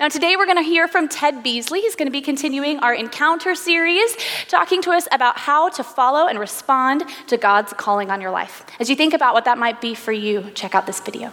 Now, 0.00 0.08
today 0.08 0.34
we're 0.34 0.46
going 0.46 0.56
to 0.56 0.62
hear 0.62 0.88
from 0.88 1.08
Ted 1.08 1.42
Beasley. 1.42 1.82
He's 1.82 1.94
going 1.94 2.06
to 2.06 2.10
be 2.10 2.22
continuing 2.22 2.78
our 2.78 2.94
encounter 2.94 3.54
series, 3.54 4.16
talking 4.48 4.80
to 4.80 4.92
us 4.92 5.06
about 5.12 5.36
how 5.36 5.68
to 5.68 5.84
follow 5.84 6.26
and 6.26 6.38
respond 6.38 7.04
to 7.26 7.36
God's 7.36 7.74
calling 7.74 8.10
on 8.10 8.22
your 8.22 8.30
life. 8.30 8.64
As 8.80 8.88
you 8.88 8.96
think 8.96 9.12
about 9.12 9.34
what 9.34 9.44
that 9.44 9.58
might 9.58 9.82
be 9.82 9.94
for 9.94 10.10
you, 10.10 10.50
check 10.54 10.74
out 10.74 10.86
this 10.86 11.00
video. 11.00 11.30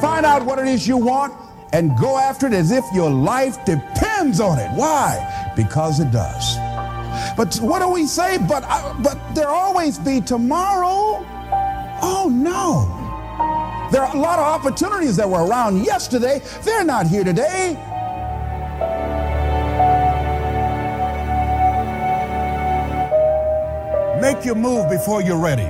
Find 0.00 0.24
out 0.24 0.46
what 0.46 0.60
it 0.60 0.68
is 0.68 0.86
you 0.86 0.98
want 0.98 1.34
and 1.72 1.98
go 1.98 2.16
after 2.16 2.46
it 2.46 2.52
as 2.52 2.70
if 2.70 2.84
your 2.94 3.10
life 3.10 3.64
depends 3.64 4.38
on 4.38 4.60
it. 4.60 4.70
Why? 4.76 5.52
Because 5.56 5.98
it 5.98 6.12
does. 6.12 6.54
But 7.36 7.56
what 7.56 7.80
do 7.80 7.88
we 7.88 8.06
say? 8.06 8.38
But, 8.38 8.62
uh, 8.68 8.94
but 9.02 9.18
there 9.34 9.48
always 9.48 9.98
be 9.98 10.20
tomorrow. 10.20 11.26
Oh 12.02 12.30
no. 12.32 12.99
There 13.90 14.02
are 14.02 14.14
a 14.14 14.18
lot 14.18 14.38
of 14.38 14.44
opportunities 14.44 15.16
that 15.16 15.28
were 15.28 15.44
around 15.44 15.84
yesterday. 15.84 16.40
They're 16.62 16.84
not 16.84 17.06
here 17.06 17.24
today. 17.24 17.76
Make 24.20 24.44
your 24.44 24.54
move 24.54 24.88
before 24.88 25.22
you're 25.22 25.38
ready. 25.38 25.68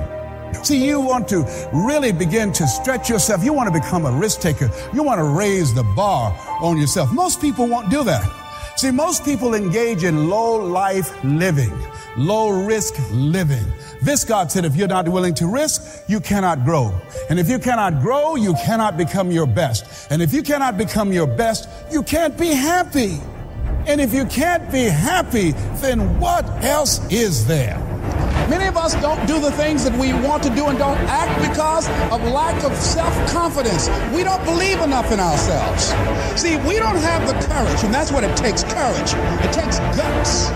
See, 0.63 0.85
you 0.85 0.99
want 0.99 1.27
to 1.29 1.45
really 1.73 2.11
begin 2.11 2.51
to 2.53 2.67
stretch 2.67 3.09
yourself. 3.09 3.43
You 3.43 3.53
want 3.53 3.73
to 3.73 3.79
become 3.79 4.05
a 4.05 4.11
risk 4.11 4.41
taker. 4.41 4.69
You 4.93 5.01
want 5.01 5.19
to 5.19 5.23
raise 5.23 5.73
the 5.73 5.83
bar 5.95 6.37
on 6.61 6.77
yourself. 6.77 7.11
Most 7.11 7.41
people 7.41 7.67
won't 7.67 7.89
do 7.89 8.03
that. 8.03 8.40
See, 8.75 8.91
most 8.91 9.23
people 9.25 9.53
engage 9.53 10.03
in 10.03 10.29
low 10.29 10.55
life 10.55 11.11
living, 11.23 11.71
low 12.17 12.65
risk 12.65 12.95
living. 13.11 13.65
This 14.01 14.23
God 14.23 14.51
said, 14.51 14.65
if 14.65 14.75
you're 14.75 14.87
not 14.87 15.07
willing 15.07 15.35
to 15.35 15.45
risk, 15.45 16.03
you 16.07 16.19
cannot 16.19 16.65
grow. 16.65 16.99
And 17.29 17.39
if 17.39 17.47
you 17.47 17.59
cannot 17.59 18.01
grow, 18.01 18.35
you 18.35 18.55
cannot 18.65 18.97
become 18.97 19.29
your 19.29 19.45
best. 19.45 20.11
And 20.11 20.21
if 20.21 20.33
you 20.33 20.41
cannot 20.41 20.77
become 20.77 21.13
your 21.13 21.27
best, 21.27 21.69
you 21.91 22.01
can't 22.01 22.35
be 22.37 22.47
happy. 22.47 23.19
And 23.87 24.01
if 24.01 24.13
you 24.13 24.25
can't 24.25 24.71
be 24.71 24.85
happy, 24.85 25.51
then 25.81 26.19
what 26.19 26.45
else 26.63 26.99
is 27.11 27.45
there? 27.45 27.90
Many 28.49 28.67
of 28.67 28.77
us 28.77 28.93
don't 28.95 29.25
do 29.27 29.39
the 29.39 29.51
things 29.51 29.83
that 29.83 29.97
we 29.97 30.13
want 30.13 30.43
to 30.43 30.49
do 30.49 30.67
and 30.67 30.77
don't 30.77 30.97
act 31.07 31.33
because 31.47 31.87
of 32.11 32.23
lack 32.31 32.63
of 32.63 32.73
self 32.75 33.13
confidence. 33.31 33.89
We 34.13 34.23
don't 34.23 34.43
believe 34.45 34.81
enough 34.81 35.11
in 35.11 35.19
ourselves. 35.19 35.93
See, 36.39 36.57
we 36.67 36.77
don't 36.77 36.97
have 36.97 37.27
the 37.27 37.33
courage, 37.47 37.83
and 37.83 37.93
that's 37.93 38.11
what 38.11 38.23
it 38.23 38.35
takes 38.37 38.63
courage. 38.63 39.13
It 39.45 39.53
takes 39.53 39.79
guts 39.97 40.49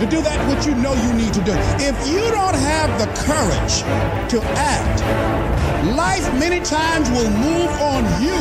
to 0.00 0.06
do 0.10 0.20
that 0.22 0.38
which 0.48 0.66
you 0.66 0.74
know 0.74 0.94
you 0.94 1.12
need 1.14 1.32
to 1.34 1.42
do. 1.44 1.52
If 1.78 1.96
you 2.08 2.30
don't 2.30 2.54
have 2.54 2.90
the 2.98 3.06
courage 3.24 3.82
to 4.30 4.42
act, 4.58 5.00
life 5.96 6.26
many 6.38 6.60
times 6.60 7.10
will 7.10 7.30
move 7.30 7.70
on 7.80 8.02
you 8.22 8.38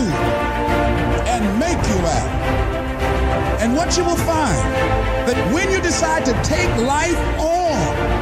and 1.30 1.60
make 1.60 1.78
you 1.78 2.00
act. 2.06 2.34
And 3.62 3.76
what 3.76 3.96
you 3.98 4.04
will 4.04 4.18
find 4.18 4.60
that 5.28 5.54
when 5.54 5.72
you 5.72 5.80
decide 5.80 6.26
to 6.26 6.34
take 6.44 6.70
life 6.78 7.18
on, 7.40 8.13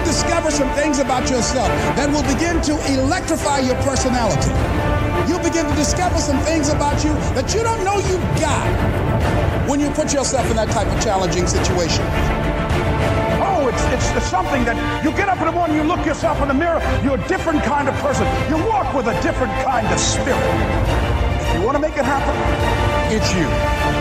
you 0.00 0.06
will 0.06 0.12
discover 0.12 0.50
some 0.50 0.70
things 0.74 0.98
about 0.98 1.28
yourself 1.30 1.68
that 1.96 2.08
will 2.10 2.22
begin 2.22 2.60
to 2.62 2.72
electrify 2.92 3.58
your 3.58 3.76
personality. 3.82 4.50
You'll 5.28 5.42
begin 5.42 5.66
to 5.68 5.76
discover 5.76 6.18
some 6.18 6.38
things 6.40 6.68
about 6.68 7.04
you 7.04 7.12
that 7.34 7.52
you 7.54 7.62
don't 7.62 7.84
know 7.84 7.98
you've 7.98 8.40
got 8.40 8.64
when 9.68 9.80
you 9.80 9.90
put 9.90 10.12
yourself 10.12 10.48
in 10.50 10.56
that 10.56 10.68
type 10.70 10.86
of 10.86 11.02
challenging 11.02 11.46
situation. 11.46 12.04
Oh, 13.42 13.68
it's, 13.68 13.82
it's, 13.92 14.16
it's 14.16 14.30
something 14.30 14.64
that 14.64 14.76
you 15.04 15.10
get 15.12 15.28
up 15.28 15.38
in 15.38 15.46
the 15.46 15.52
morning, 15.52 15.76
you 15.76 15.84
look 15.84 16.04
yourself 16.06 16.40
in 16.40 16.48
the 16.48 16.54
mirror, 16.54 16.80
you're 17.04 17.20
a 17.20 17.28
different 17.28 17.62
kind 17.62 17.88
of 17.88 17.94
person. 17.96 18.26
You 18.48 18.56
walk 18.66 18.94
with 18.94 19.06
a 19.06 19.22
different 19.22 19.52
kind 19.64 19.86
of 19.86 19.98
spirit. 20.00 20.40
If 21.44 21.54
you 21.54 21.62
want 21.62 21.76
to 21.76 21.82
make 21.82 21.96
it 21.96 22.04
happen, 22.04 22.34
it's 23.12 23.28
you. 23.34 23.99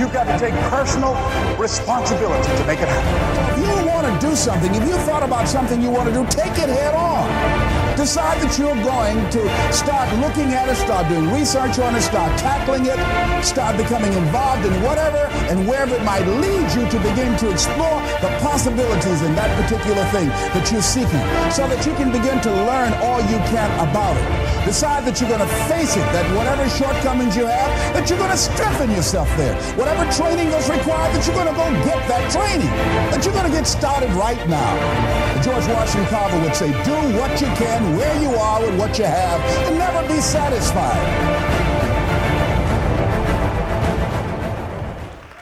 You've 0.00 0.14
got 0.14 0.24
to 0.24 0.38
take 0.38 0.54
personal 0.70 1.12
responsibility 1.58 2.56
to 2.56 2.66
make 2.66 2.80
it 2.80 2.88
happen. 2.88 3.62
If 3.62 3.68
you 3.68 3.86
want 3.86 4.06
to 4.06 4.26
do 4.26 4.34
something, 4.34 4.74
if 4.74 4.82
you 4.88 4.96
thought 5.04 5.22
about 5.22 5.46
something 5.46 5.82
you 5.82 5.90
want 5.90 6.08
to 6.08 6.14
do, 6.14 6.24
take 6.28 6.52
it 6.52 6.70
head 6.70 6.94
on. 6.94 7.79
Decide 8.00 8.40
that 8.40 8.56
you're 8.56 8.80
going 8.80 9.20
to 9.28 9.44
start 9.76 10.08
looking 10.24 10.56
at 10.56 10.72
it, 10.72 10.76
start 10.80 11.04
doing 11.12 11.28
research 11.28 11.76
on 11.78 11.92
it, 11.92 12.00
start 12.00 12.32
tackling 12.40 12.88
it, 12.88 12.96
start 13.44 13.76
becoming 13.76 14.08
involved 14.16 14.64
in 14.64 14.72
whatever 14.80 15.28
and 15.52 15.68
wherever 15.68 16.00
it 16.00 16.02
might 16.02 16.24
lead 16.40 16.64
you 16.72 16.88
to 16.88 16.98
begin 17.04 17.36
to 17.36 17.52
explore 17.52 18.00
the 18.24 18.32
possibilities 18.40 19.20
in 19.20 19.36
that 19.36 19.52
particular 19.60 20.00
thing 20.16 20.32
that 20.56 20.64
you're 20.72 20.80
seeking 20.80 21.20
so 21.52 21.68
that 21.68 21.84
you 21.84 21.92
can 22.00 22.08
begin 22.08 22.40
to 22.40 22.48
learn 22.48 22.88
all 23.04 23.20
you 23.28 23.36
can 23.52 23.68
about 23.84 24.16
it. 24.16 24.24
Decide 24.64 25.04
that 25.04 25.20
you're 25.20 25.28
going 25.28 25.44
to 25.44 25.52
face 25.68 25.92
it, 25.92 26.06
that 26.16 26.24
whatever 26.32 26.64
shortcomings 26.72 27.36
you 27.36 27.44
have, 27.44 27.68
that 27.92 28.08
you're 28.08 28.18
going 28.18 28.32
to 28.32 28.40
strengthen 28.40 28.88
yourself 28.96 29.28
there. 29.36 29.52
Whatever 29.76 30.08
training 30.16 30.48
is 30.56 30.64
required, 30.72 31.12
that 31.12 31.20
you're 31.28 31.36
going 31.36 31.52
to 31.52 31.56
go 31.56 31.68
get 31.84 32.00
that 32.08 32.24
training, 32.32 32.72
that 33.12 33.20
you're 33.28 33.36
going 33.36 33.48
to 33.48 33.52
get 33.52 33.68
started 33.68 34.08
right 34.16 34.40
now. 34.48 34.72
George 35.44 35.68
Washington 35.68 36.08
Carver 36.08 36.40
would 36.40 36.56
say, 36.56 36.72
do 36.84 36.96
what 37.20 37.32
you 37.40 37.48
can 37.60 37.89
where 37.96 38.22
you 38.22 38.30
are 38.30 38.60
with 38.60 38.78
what 38.78 38.98
you 38.98 39.04
have 39.04 39.40
and 39.66 39.78
never 39.78 40.06
be 40.08 40.20
satisfied. 40.20 40.98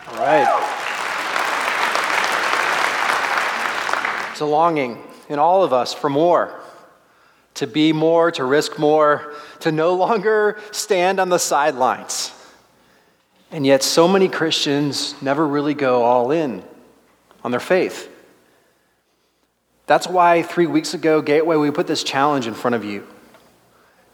All 0.08 0.18
right. 0.18 0.64
It's 4.30 4.40
a 4.40 4.46
longing 4.46 5.02
in 5.28 5.38
all 5.38 5.62
of 5.64 5.72
us 5.72 5.92
for 5.92 6.08
more 6.08 6.58
to 7.58 7.66
be 7.66 7.92
more, 7.92 8.30
to 8.30 8.44
risk 8.44 8.78
more, 8.78 9.34
to 9.58 9.72
no 9.72 9.94
longer 9.94 10.60
stand 10.70 11.18
on 11.18 11.28
the 11.28 11.38
sidelines. 11.38 12.32
And 13.50 13.66
yet, 13.66 13.82
so 13.82 14.06
many 14.06 14.28
Christians 14.28 15.20
never 15.20 15.44
really 15.44 15.74
go 15.74 16.04
all 16.04 16.30
in 16.30 16.62
on 17.42 17.50
their 17.50 17.58
faith. 17.58 18.08
That's 19.88 20.06
why 20.06 20.42
three 20.42 20.66
weeks 20.66 20.92
ago, 20.92 21.22
Gateway, 21.22 21.56
we 21.56 21.70
put 21.70 21.86
this 21.86 22.04
challenge 22.04 22.46
in 22.46 22.52
front 22.52 22.74
of 22.74 22.84
you 22.84 23.06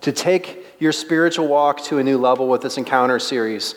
to 0.02 0.12
take 0.12 0.64
your 0.78 0.92
spiritual 0.92 1.48
walk 1.48 1.82
to 1.84 1.98
a 1.98 2.04
new 2.04 2.16
level 2.16 2.46
with 2.46 2.62
this 2.62 2.78
encounter 2.78 3.18
series. 3.18 3.74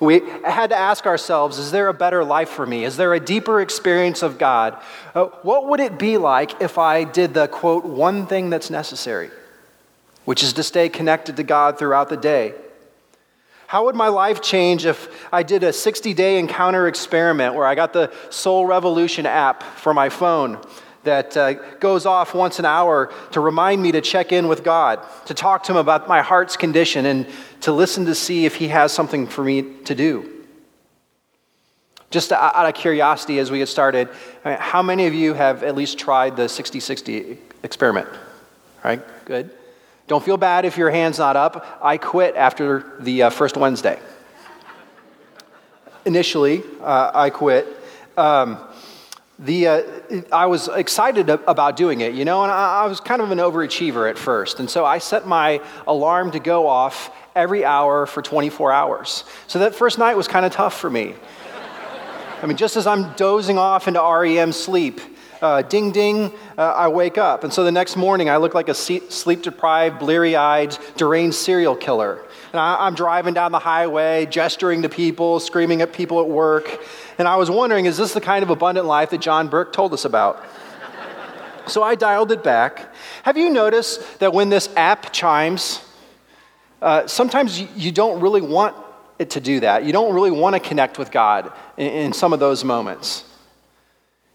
We 0.00 0.20
had 0.42 0.70
to 0.70 0.76
ask 0.76 1.04
ourselves 1.04 1.58
is 1.58 1.70
there 1.70 1.88
a 1.88 1.94
better 1.94 2.24
life 2.24 2.48
for 2.48 2.64
me? 2.64 2.84
Is 2.84 2.96
there 2.96 3.12
a 3.12 3.20
deeper 3.20 3.60
experience 3.60 4.22
of 4.22 4.38
God? 4.38 4.80
Uh, 5.14 5.26
what 5.42 5.68
would 5.68 5.80
it 5.80 5.98
be 5.98 6.16
like 6.16 6.62
if 6.62 6.78
I 6.78 7.04
did 7.04 7.34
the 7.34 7.46
quote, 7.46 7.84
one 7.84 8.26
thing 8.26 8.48
that's 8.48 8.70
necessary, 8.70 9.30
which 10.24 10.42
is 10.42 10.54
to 10.54 10.62
stay 10.62 10.88
connected 10.88 11.36
to 11.36 11.42
God 11.42 11.78
throughout 11.78 12.08
the 12.08 12.16
day? 12.16 12.54
How 13.66 13.84
would 13.84 13.96
my 13.96 14.08
life 14.08 14.40
change 14.40 14.86
if 14.86 15.08
I 15.30 15.42
did 15.42 15.62
a 15.62 15.74
60 15.74 16.14
day 16.14 16.38
encounter 16.38 16.88
experiment 16.88 17.54
where 17.54 17.66
I 17.66 17.74
got 17.74 17.92
the 17.92 18.10
Soul 18.30 18.64
Revolution 18.64 19.26
app 19.26 19.62
for 19.62 19.92
my 19.92 20.08
phone 20.08 20.58
that 21.04 21.36
uh, 21.36 21.52
goes 21.78 22.06
off 22.06 22.34
once 22.34 22.58
an 22.58 22.64
hour 22.64 23.12
to 23.32 23.40
remind 23.40 23.82
me 23.82 23.92
to 23.92 24.00
check 24.00 24.32
in 24.32 24.48
with 24.48 24.64
God, 24.64 25.00
to 25.26 25.34
talk 25.34 25.62
to 25.64 25.72
Him 25.72 25.78
about 25.78 26.08
my 26.08 26.22
heart's 26.22 26.56
condition, 26.56 27.06
and 27.06 27.26
to 27.60 27.72
listen 27.72 28.04
to 28.06 28.14
see 28.14 28.46
if 28.46 28.56
He 28.56 28.68
has 28.68 28.92
something 28.92 29.26
for 29.26 29.44
me 29.44 29.62
to 29.84 29.94
do. 29.94 30.30
Just 32.10 32.30
out 32.30 32.66
of 32.66 32.74
curiosity, 32.74 33.38
as 33.38 33.50
we 33.50 33.58
get 33.58 33.68
started, 33.68 34.08
how 34.44 34.82
many 34.82 35.06
of 35.06 35.14
you 35.14 35.34
have 35.34 35.64
at 35.64 35.74
least 35.74 35.98
tried 35.98 36.36
the 36.36 36.48
60 36.48 36.78
60 36.78 37.38
experiment? 37.64 38.08
All 38.08 38.18
right, 38.84 39.02
good. 39.24 39.50
Don't 40.06 40.22
feel 40.22 40.36
bad 40.36 40.64
if 40.64 40.76
your 40.76 40.90
hand's 40.90 41.18
not 41.18 41.34
up. 41.34 41.78
I 41.82 41.96
quit 41.96 42.36
after 42.36 42.92
the 43.00 43.24
uh, 43.24 43.30
first 43.30 43.56
Wednesday. 43.56 43.98
Initially, 46.04 46.62
uh, 46.82 47.10
I 47.14 47.30
quit. 47.30 47.66
Um, 48.16 48.58
the, 49.38 49.66
uh, 49.66 49.82
I 50.32 50.46
was 50.46 50.68
excited 50.68 51.28
about 51.28 51.76
doing 51.76 52.00
it, 52.00 52.14
you 52.14 52.24
know, 52.24 52.42
and 52.42 52.52
I, 52.52 52.84
I 52.84 52.86
was 52.86 53.00
kind 53.00 53.20
of 53.20 53.30
an 53.30 53.38
overachiever 53.38 54.08
at 54.08 54.16
first. 54.16 54.60
And 54.60 54.70
so 54.70 54.84
I 54.84 54.98
set 54.98 55.26
my 55.26 55.60
alarm 55.86 56.30
to 56.32 56.38
go 56.38 56.68
off 56.68 57.10
every 57.34 57.64
hour 57.64 58.06
for 58.06 58.22
24 58.22 58.70
hours. 58.70 59.24
So 59.48 59.58
that 59.58 59.74
first 59.74 59.98
night 59.98 60.16
was 60.16 60.28
kind 60.28 60.46
of 60.46 60.52
tough 60.52 60.78
for 60.78 60.88
me. 60.88 61.14
I 62.42 62.46
mean, 62.46 62.56
just 62.56 62.76
as 62.76 62.86
I'm 62.86 63.12
dozing 63.14 63.58
off 63.58 63.88
into 63.88 64.00
REM 64.00 64.52
sleep, 64.52 65.00
uh, 65.44 65.60
ding 65.60 65.92
ding, 65.92 66.32
uh, 66.56 66.62
I 66.62 66.88
wake 66.88 67.18
up. 67.18 67.44
And 67.44 67.52
so 67.52 67.64
the 67.64 67.70
next 67.70 67.96
morning, 67.96 68.30
I 68.30 68.38
look 68.38 68.54
like 68.54 68.70
a 68.70 68.74
sleep 68.74 69.42
deprived, 69.42 69.98
bleary 69.98 70.36
eyed, 70.36 70.76
deranged 70.96 71.36
serial 71.36 71.76
killer. 71.76 72.24
And 72.52 72.58
I, 72.58 72.86
I'm 72.86 72.94
driving 72.94 73.34
down 73.34 73.52
the 73.52 73.58
highway, 73.58 74.24
gesturing 74.24 74.80
to 74.82 74.88
people, 74.88 75.40
screaming 75.40 75.82
at 75.82 75.92
people 75.92 76.18
at 76.20 76.28
work. 76.28 76.80
And 77.18 77.28
I 77.28 77.36
was 77.36 77.50
wondering, 77.50 77.84
is 77.84 77.98
this 77.98 78.14
the 78.14 78.22
kind 78.22 78.42
of 78.42 78.48
abundant 78.48 78.86
life 78.86 79.10
that 79.10 79.20
John 79.20 79.48
Burke 79.48 79.74
told 79.74 79.92
us 79.92 80.06
about? 80.06 80.42
so 81.66 81.82
I 81.82 81.94
dialed 81.94 82.32
it 82.32 82.42
back. 82.42 82.94
Have 83.24 83.36
you 83.36 83.50
noticed 83.50 84.20
that 84.20 84.32
when 84.32 84.48
this 84.48 84.70
app 84.76 85.12
chimes, 85.12 85.84
uh, 86.80 87.06
sometimes 87.06 87.60
you 87.60 87.92
don't 87.92 88.22
really 88.22 88.40
want 88.40 88.74
it 89.18 89.28
to 89.30 89.40
do 89.40 89.60
that. 89.60 89.84
You 89.84 89.92
don't 89.92 90.14
really 90.14 90.30
want 90.30 90.54
to 90.54 90.60
connect 90.60 90.98
with 90.98 91.10
God 91.10 91.52
in, 91.76 91.88
in 91.88 92.12
some 92.14 92.32
of 92.32 92.40
those 92.40 92.64
moments. 92.64 93.24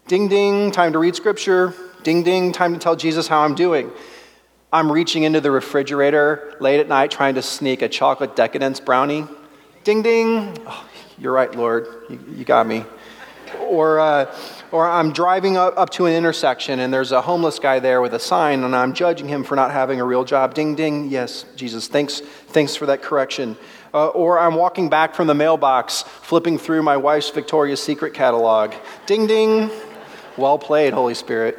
Ding 0.06 0.28
ding, 0.28 0.70
time 0.70 0.92
to 0.92 0.98
read 0.98 1.14
scripture. 1.14 1.74
Ding 2.02 2.22
ding, 2.22 2.52
time 2.52 2.72
to 2.72 2.78
tell 2.78 2.96
Jesus 2.96 3.28
how 3.28 3.40
I'm 3.40 3.54
doing. 3.54 3.90
I'm 4.72 4.90
reaching 4.90 5.24
into 5.24 5.40
the 5.40 5.50
refrigerator 5.50 6.56
late 6.60 6.80
at 6.80 6.88
night 6.88 7.10
trying 7.10 7.34
to 7.34 7.42
sneak 7.42 7.82
a 7.82 7.88
chocolate 7.88 8.36
decadence 8.36 8.78
brownie. 8.80 9.26
Ding 9.82 10.02
ding. 10.02 10.56
Oh, 10.66 10.88
you're 11.18 11.32
right, 11.32 11.52
Lord. 11.54 11.86
You, 12.08 12.20
you 12.36 12.44
got 12.44 12.66
me. 12.66 12.84
Or, 13.58 13.98
uh, 13.98 14.34
or 14.70 14.88
I'm 14.88 15.12
driving 15.12 15.56
up, 15.56 15.76
up 15.76 15.90
to 15.90 16.06
an 16.06 16.14
intersection 16.14 16.78
and 16.78 16.94
there's 16.94 17.10
a 17.10 17.20
homeless 17.20 17.58
guy 17.58 17.80
there 17.80 18.00
with 18.00 18.14
a 18.14 18.20
sign 18.20 18.62
and 18.62 18.76
I'm 18.76 18.94
judging 18.94 19.28
him 19.28 19.42
for 19.42 19.56
not 19.56 19.72
having 19.72 20.00
a 20.00 20.04
real 20.04 20.24
job. 20.24 20.54
Ding 20.54 20.76
ding. 20.76 21.10
Yes, 21.10 21.44
Jesus. 21.56 21.88
Thanks, 21.88 22.20
thanks 22.20 22.76
for 22.76 22.86
that 22.86 23.02
correction. 23.02 23.56
Uh, 23.92 24.08
or 24.08 24.38
I'm 24.38 24.54
walking 24.54 24.88
back 24.88 25.16
from 25.16 25.26
the 25.26 25.34
mailbox, 25.34 26.02
flipping 26.02 26.58
through 26.58 26.84
my 26.84 26.96
wife's 26.96 27.30
Victoria's 27.30 27.82
Secret 27.82 28.14
catalog. 28.14 28.72
Ding 29.06 29.26
ding. 29.26 29.68
Well 30.36 30.58
played, 30.58 30.92
Holy 30.92 31.14
Spirit. 31.14 31.58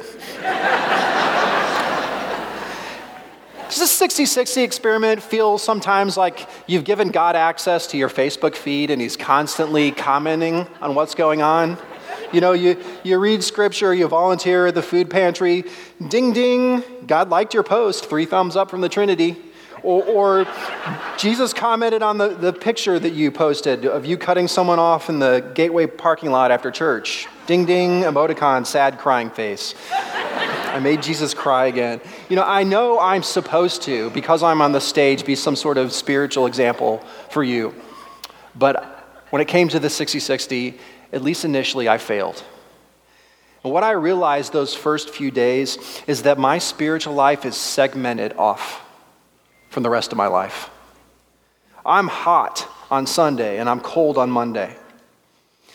Does 3.68 3.78
this 3.78 3.90
60 3.92 4.26
60 4.26 4.62
experiment 4.62 5.22
feel 5.22 5.56
sometimes 5.56 6.16
like 6.16 6.46
you've 6.66 6.84
given 6.84 7.10
God 7.10 7.36
access 7.36 7.86
to 7.88 7.96
your 7.96 8.10
Facebook 8.10 8.54
feed 8.54 8.90
and 8.90 9.00
He's 9.00 9.16
constantly 9.16 9.92
commenting 9.92 10.66
on 10.80 10.94
what's 10.94 11.14
going 11.14 11.40
on? 11.40 11.78
You 12.32 12.40
know, 12.40 12.52
you, 12.52 12.82
you 13.02 13.18
read 13.18 13.42
scripture, 13.42 13.94
you 13.94 14.08
volunteer 14.08 14.66
at 14.66 14.74
the 14.74 14.82
food 14.82 15.10
pantry, 15.10 15.64
ding 16.08 16.32
ding, 16.32 16.82
God 17.06 17.30
liked 17.30 17.54
your 17.54 17.62
post, 17.62 18.06
three 18.06 18.26
thumbs 18.26 18.56
up 18.56 18.70
from 18.70 18.80
the 18.80 18.88
Trinity. 18.88 19.36
Or, 19.82 20.04
or, 20.04 20.46
Jesus 21.18 21.52
commented 21.52 22.02
on 22.02 22.18
the, 22.18 22.28
the 22.28 22.52
picture 22.52 22.98
that 22.98 23.14
you 23.14 23.30
posted 23.30 23.84
of 23.84 24.06
you 24.06 24.16
cutting 24.16 24.46
someone 24.46 24.78
off 24.78 25.08
in 25.08 25.18
the 25.18 25.50
gateway 25.54 25.86
parking 25.86 26.30
lot 26.30 26.50
after 26.50 26.70
church. 26.70 27.26
Ding 27.46 27.64
ding, 27.64 28.02
emoticon, 28.02 28.64
sad 28.64 28.98
crying 28.98 29.30
face. 29.30 29.74
I 29.90 30.78
made 30.78 31.02
Jesus 31.02 31.34
cry 31.34 31.66
again. 31.66 32.00
You 32.28 32.36
know, 32.36 32.44
I 32.44 32.62
know 32.62 32.98
I'm 32.98 33.22
supposed 33.22 33.82
to, 33.82 34.10
because 34.10 34.42
I'm 34.42 34.62
on 34.62 34.72
the 34.72 34.80
stage, 34.80 35.24
be 35.24 35.34
some 35.34 35.56
sort 35.56 35.78
of 35.78 35.92
spiritual 35.92 36.46
example 36.46 36.98
for 37.30 37.42
you. 37.42 37.74
But 38.54 39.04
when 39.30 39.42
it 39.42 39.48
came 39.48 39.68
to 39.68 39.80
the 39.80 39.90
60 39.90 40.20
60, 40.20 40.78
at 41.12 41.22
least 41.22 41.44
initially, 41.44 41.88
I 41.88 41.98
failed. 41.98 42.42
And 43.64 43.72
what 43.72 43.82
I 43.82 43.92
realized 43.92 44.52
those 44.52 44.74
first 44.74 45.10
few 45.10 45.30
days 45.30 46.02
is 46.06 46.22
that 46.22 46.38
my 46.38 46.58
spiritual 46.58 47.14
life 47.14 47.44
is 47.44 47.56
segmented 47.56 48.32
off 48.34 48.80
from 49.72 49.82
the 49.82 49.88
rest 49.88 50.12
of 50.12 50.18
my 50.18 50.26
life. 50.26 50.68
I'm 51.84 52.06
hot 52.06 52.68
on 52.90 53.06
Sunday 53.06 53.58
and 53.58 53.70
I'm 53.70 53.80
cold 53.80 54.18
on 54.18 54.30
Monday. 54.30 54.76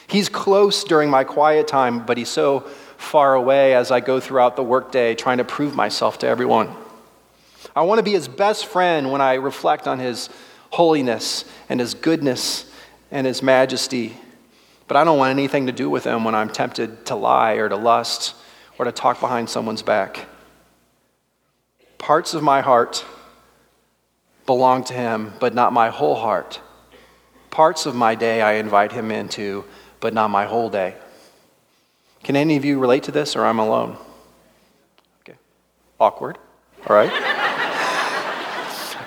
He's 0.06 0.30
close 0.30 0.84
during 0.84 1.10
my 1.10 1.24
quiet 1.24 1.68
time, 1.68 2.06
but 2.06 2.16
he's 2.16 2.30
so 2.30 2.60
far 2.98 3.34
away 3.34 3.74
as 3.74 3.90
I 3.90 4.00
go 4.00 4.20
throughout 4.20 4.56
the 4.56 4.64
workday 4.64 5.16
trying 5.16 5.40
to 5.40 5.44
prove 5.44 5.76
myself 5.76 6.20
to 6.20 6.28
everyone. 6.28 6.76
I 7.76 7.82
want 7.82 7.98
to 7.98 8.04
be 8.04 8.12
his 8.12 8.28
best 8.28 8.68
friend 8.68 9.12
when 9.12 9.20
I 9.20 9.34
reflect 9.34 9.88
on 9.88 9.98
his 9.98 10.30
holiness 10.70 11.44
and 11.68 11.80
his 11.80 11.96
goodness 11.96 12.72
and 13.10 13.26
his 13.26 13.42
majesty. 13.42 14.16
But 14.88 14.98
I 14.98 15.06
don't 15.06 15.18
want 15.18 15.32
anything 15.32 15.66
to 15.66 15.72
do 15.72 15.90
with 15.90 16.04
him 16.04 16.24
when 16.24 16.36
I'm 16.36 16.50
tempted 16.50 17.08
to 17.08 17.16
lie 17.16 17.54
or 17.54 17.68
to 17.68 17.76
lust 17.76 18.36
or 18.78 18.86
to 18.86 18.92
talk 18.92 19.20
behind 19.20 19.50
someone's 19.50 19.82
back. 19.82 20.28
Parts 21.98 22.36
of 22.36 22.44
my 22.44 22.62
heart 22.62 23.04
belong 24.48 24.84
to 24.86 24.94
him, 24.94 25.34
but 25.40 25.54
not 25.54 25.72
my 25.72 25.90
whole 25.90 26.16
heart. 26.16 26.60
Parts 27.52 27.86
of 27.86 27.94
my 27.94 28.16
day 28.16 28.42
I 28.42 28.54
invite 28.54 28.92
him 28.92 29.12
into, 29.12 29.66
but 30.00 30.16
not 30.16 30.30
my 30.30 30.46
whole 30.46 30.72
day. 30.72 30.96
Can 32.24 32.36
any 32.36 32.58
of 32.58 32.66
you 32.66 32.80
relate 32.80 33.04
to 33.04 33.12
this, 33.12 33.36
or 33.36 33.46
I'm 33.46 33.60
alone? 33.60 33.98
Okay. 35.22 35.38
Awkward. 36.00 36.40
All 36.88 36.96
right. 36.96 37.12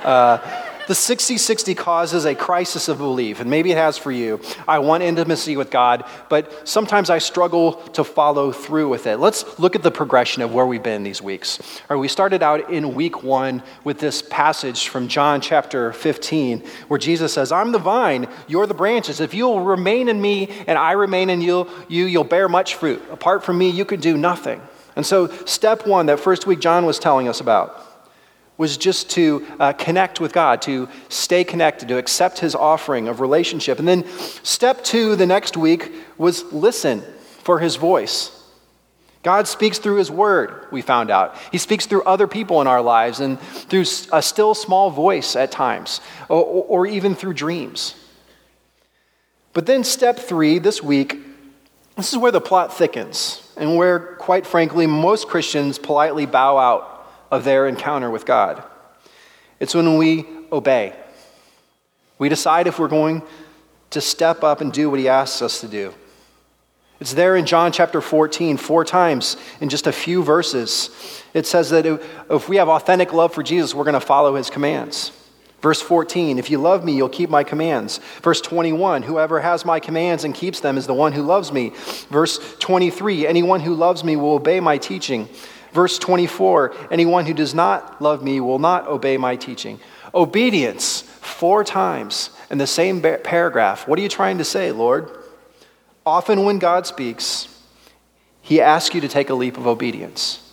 Uh, 0.00 0.59
the 0.90 0.94
60 0.96 1.38
60 1.38 1.76
causes 1.76 2.24
a 2.24 2.34
crisis 2.34 2.88
of 2.88 2.98
belief, 2.98 3.38
and 3.38 3.48
maybe 3.48 3.70
it 3.70 3.76
has 3.76 3.96
for 3.96 4.10
you. 4.10 4.40
I 4.66 4.80
want 4.80 5.04
intimacy 5.04 5.56
with 5.56 5.70
God, 5.70 6.02
but 6.28 6.66
sometimes 6.68 7.10
I 7.10 7.18
struggle 7.18 7.74
to 7.90 8.02
follow 8.02 8.50
through 8.50 8.88
with 8.88 9.06
it. 9.06 9.18
Let's 9.18 9.56
look 9.60 9.76
at 9.76 9.84
the 9.84 9.92
progression 9.92 10.42
of 10.42 10.52
where 10.52 10.66
we've 10.66 10.82
been 10.82 11.04
these 11.04 11.22
weeks. 11.22 11.60
All 11.60 11.96
right, 11.96 12.00
we 12.00 12.08
started 12.08 12.42
out 12.42 12.72
in 12.72 12.96
week 12.96 13.22
one 13.22 13.62
with 13.84 14.00
this 14.00 14.20
passage 14.20 14.88
from 14.88 15.06
John 15.06 15.40
chapter 15.40 15.92
15, 15.92 16.64
where 16.88 16.98
Jesus 16.98 17.32
says, 17.32 17.52
I'm 17.52 17.70
the 17.70 17.78
vine, 17.78 18.26
you're 18.48 18.66
the 18.66 18.74
branches. 18.74 19.20
If 19.20 19.32
you'll 19.32 19.60
remain 19.60 20.08
in 20.08 20.20
me 20.20 20.48
and 20.66 20.76
I 20.76 20.90
remain 20.90 21.30
in 21.30 21.40
you, 21.40 21.68
you 21.86 22.06
you'll 22.06 22.24
bear 22.24 22.48
much 22.48 22.74
fruit. 22.74 23.00
Apart 23.12 23.44
from 23.44 23.58
me, 23.58 23.70
you 23.70 23.84
can 23.84 24.00
do 24.00 24.16
nothing. 24.16 24.60
And 24.96 25.06
so, 25.06 25.28
step 25.44 25.86
one, 25.86 26.06
that 26.06 26.18
first 26.18 26.48
week 26.48 26.58
John 26.58 26.84
was 26.84 26.98
telling 26.98 27.28
us 27.28 27.40
about, 27.40 27.89
was 28.60 28.76
just 28.76 29.08
to 29.08 29.46
uh, 29.58 29.72
connect 29.72 30.20
with 30.20 30.34
God, 30.34 30.60
to 30.60 30.86
stay 31.08 31.44
connected, 31.44 31.88
to 31.88 31.96
accept 31.96 32.40
his 32.40 32.54
offering 32.54 33.08
of 33.08 33.18
relationship. 33.18 33.78
And 33.78 33.88
then 33.88 34.04
step 34.42 34.84
two 34.84 35.16
the 35.16 35.24
next 35.24 35.56
week 35.56 35.90
was 36.18 36.44
listen 36.52 37.02
for 37.38 37.58
his 37.58 37.76
voice. 37.76 38.38
God 39.22 39.48
speaks 39.48 39.78
through 39.78 39.96
his 39.96 40.10
word, 40.10 40.66
we 40.70 40.82
found 40.82 41.10
out. 41.10 41.38
He 41.50 41.56
speaks 41.56 41.86
through 41.86 42.02
other 42.02 42.26
people 42.26 42.60
in 42.60 42.66
our 42.66 42.82
lives 42.82 43.20
and 43.20 43.40
through 43.40 43.86
a 44.12 44.20
still 44.20 44.52
small 44.52 44.90
voice 44.90 45.36
at 45.36 45.50
times, 45.50 46.02
or, 46.28 46.44
or 46.44 46.86
even 46.86 47.14
through 47.14 47.32
dreams. 47.32 47.94
But 49.54 49.64
then, 49.64 49.84
step 49.84 50.18
three 50.18 50.58
this 50.58 50.82
week, 50.82 51.16
this 51.96 52.12
is 52.12 52.18
where 52.18 52.30
the 52.30 52.42
plot 52.42 52.76
thickens, 52.76 53.40
and 53.56 53.74
where, 53.78 54.16
quite 54.16 54.46
frankly, 54.46 54.86
most 54.86 55.28
Christians 55.28 55.78
politely 55.78 56.26
bow 56.26 56.58
out 56.58 56.89
of 57.30 57.44
their 57.44 57.66
encounter 57.66 58.10
with 58.10 58.26
God. 58.26 58.62
It's 59.58 59.74
when 59.74 59.96
we 59.96 60.26
obey. 60.50 60.94
We 62.18 62.28
decide 62.28 62.66
if 62.66 62.78
we're 62.78 62.88
going 62.88 63.22
to 63.90 64.00
step 64.00 64.42
up 64.42 64.60
and 64.60 64.72
do 64.72 64.90
what 64.90 64.98
He 64.98 65.08
asks 65.08 65.42
us 65.42 65.60
to 65.60 65.68
do. 65.68 65.94
It's 67.00 67.14
there 67.14 67.34
in 67.36 67.46
John 67.46 67.72
chapter 67.72 68.00
14, 68.00 68.58
four 68.58 68.84
times 68.84 69.36
in 69.60 69.70
just 69.70 69.86
a 69.86 69.92
few 69.92 70.22
verses. 70.22 70.90
It 71.32 71.46
says 71.46 71.70
that 71.70 71.86
if 71.86 72.48
we 72.48 72.56
have 72.56 72.68
authentic 72.68 73.12
love 73.12 73.32
for 73.32 73.42
Jesus, 73.42 73.74
we're 73.74 73.84
going 73.84 73.94
to 73.94 74.00
follow 74.00 74.34
His 74.34 74.50
commands. 74.50 75.12
Verse 75.62 75.80
14, 75.82 76.38
if 76.38 76.50
you 76.50 76.58
love 76.58 76.84
me, 76.84 76.96
you'll 76.96 77.10
keep 77.10 77.28
my 77.28 77.44
commands. 77.44 77.98
Verse 78.22 78.40
21, 78.40 79.02
whoever 79.02 79.40
has 79.40 79.64
my 79.64 79.78
commands 79.78 80.24
and 80.24 80.34
keeps 80.34 80.60
them 80.60 80.78
is 80.78 80.86
the 80.86 80.94
one 80.94 81.12
who 81.12 81.22
loves 81.22 81.52
me. 81.52 81.72
Verse 82.10 82.38
23, 82.60 83.26
anyone 83.26 83.60
who 83.60 83.74
loves 83.74 84.02
me 84.02 84.16
will 84.16 84.32
obey 84.32 84.60
my 84.60 84.78
teaching. 84.78 85.28
Verse 85.72 85.98
24 85.98 86.74
Anyone 86.90 87.26
who 87.26 87.34
does 87.34 87.54
not 87.54 88.00
love 88.00 88.22
me 88.22 88.40
will 88.40 88.58
not 88.58 88.86
obey 88.86 89.16
my 89.16 89.36
teaching. 89.36 89.80
Obedience, 90.14 91.02
four 91.02 91.64
times 91.64 92.30
in 92.50 92.58
the 92.58 92.66
same 92.66 93.00
paragraph. 93.00 93.86
What 93.86 93.98
are 93.98 94.02
you 94.02 94.08
trying 94.08 94.38
to 94.38 94.44
say, 94.44 94.72
Lord? 94.72 95.08
Often 96.04 96.44
when 96.44 96.58
God 96.58 96.86
speaks, 96.86 97.48
he 98.42 98.60
asks 98.60 98.94
you 98.94 99.00
to 99.00 99.08
take 99.08 99.30
a 99.30 99.34
leap 99.34 99.56
of 99.56 99.66
obedience. 99.66 100.46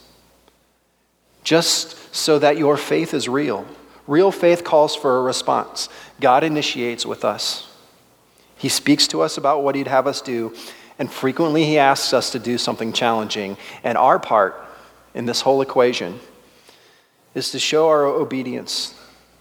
Just 1.43 2.13
so 2.13 2.37
that 2.39 2.57
your 2.57 2.77
faith 2.77 3.13
is 3.13 3.27
real. 3.29 3.65
Real 4.05 4.31
faith 4.31 4.63
calls 4.63 4.95
for 4.95 5.17
a 5.17 5.21
response. 5.21 5.89
God 6.19 6.43
initiates 6.43 7.05
with 7.05 7.25
us. 7.25 7.69
He 8.57 8.69
speaks 8.69 9.07
to 9.09 9.21
us 9.21 9.37
about 9.37 9.63
what 9.63 9.75
he'd 9.75 9.87
have 9.87 10.07
us 10.07 10.21
do, 10.21 10.53
and 10.99 11.11
frequently 11.11 11.63
he 11.63 11.77
asks 11.77 12.13
us 12.13 12.31
to 12.31 12.39
do 12.39 12.57
something 12.57 12.91
challenging. 12.91 13.57
And 13.83 13.97
our 13.97 14.19
part 14.19 14.66
in 15.17 15.25
this 15.25 15.41
whole 15.41 15.61
equation 15.61 16.19
is 17.33 17.49
to 17.49 17.57
show 17.57 17.87
our 17.87 18.05
obedience, 18.05 18.93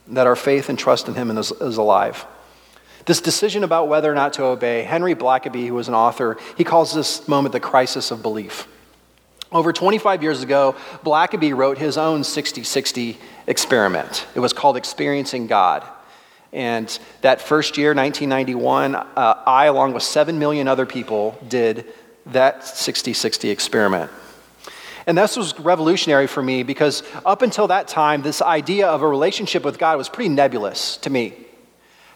that 0.08 0.26
our 0.26 0.34
faith 0.34 0.70
and 0.70 0.78
trust 0.78 1.06
in 1.06 1.14
Him 1.14 1.30
is, 1.36 1.52
is 1.52 1.76
alive. 1.76 2.24
This 3.04 3.20
decision 3.20 3.62
about 3.62 3.86
whether 3.86 4.10
or 4.10 4.14
not 4.14 4.32
to 4.34 4.44
obey, 4.44 4.82
Henry 4.84 5.14
Blackaby, 5.14 5.66
who 5.66 5.74
was 5.74 5.88
an 5.88 5.94
author, 5.94 6.38
he 6.56 6.64
calls 6.64 6.94
this 6.94 7.28
moment 7.28 7.52
the 7.52 7.60
crisis 7.60 8.10
of 8.10 8.22
belief. 8.22 8.66
Over 9.52 9.72
25 9.72 10.22
years 10.22 10.42
ago, 10.42 10.74
Blackaby 11.04 11.54
wrote 11.54 11.76
his 11.76 11.98
own 11.98 12.24
60 12.24 12.64
60 12.64 13.18
experiment. 13.46 14.26
It 14.34 14.40
was 14.40 14.54
called 14.54 14.78
Experiencing 14.78 15.46
God. 15.46 15.86
And 16.54 16.98
that 17.20 17.42
first 17.42 17.76
year, 17.76 17.90
1991, 17.90 18.94
uh, 18.94 19.42
I, 19.46 19.66
along 19.66 19.92
with 19.92 20.02
7 20.02 20.38
million 20.38 20.68
other 20.68 20.86
people, 20.86 21.38
did 21.46 21.84
that 22.24 22.64
60 22.66 23.12
60 23.12 23.50
experiment. 23.50 24.10
And 25.06 25.16
this 25.16 25.36
was 25.36 25.58
revolutionary 25.60 26.26
for 26.26 26.42
me 26.42 26.64
because 26.64 27.02
up 27.24 27.42
until 27.42 27.68
that 27.68 27.86
time, 27.86 28.22
this 28.22 28.42
idea 28.42 28.88
of 28.88 29.02
a 29.02 29.08
relationship 29.08 29.64
with 29.64 29.78
God 29.78 29.98
was 29.98 30.08
pretty 30.08 30.28
nebulous 30.28 30.96
to 30.98 31.10
me. 31.10 31.34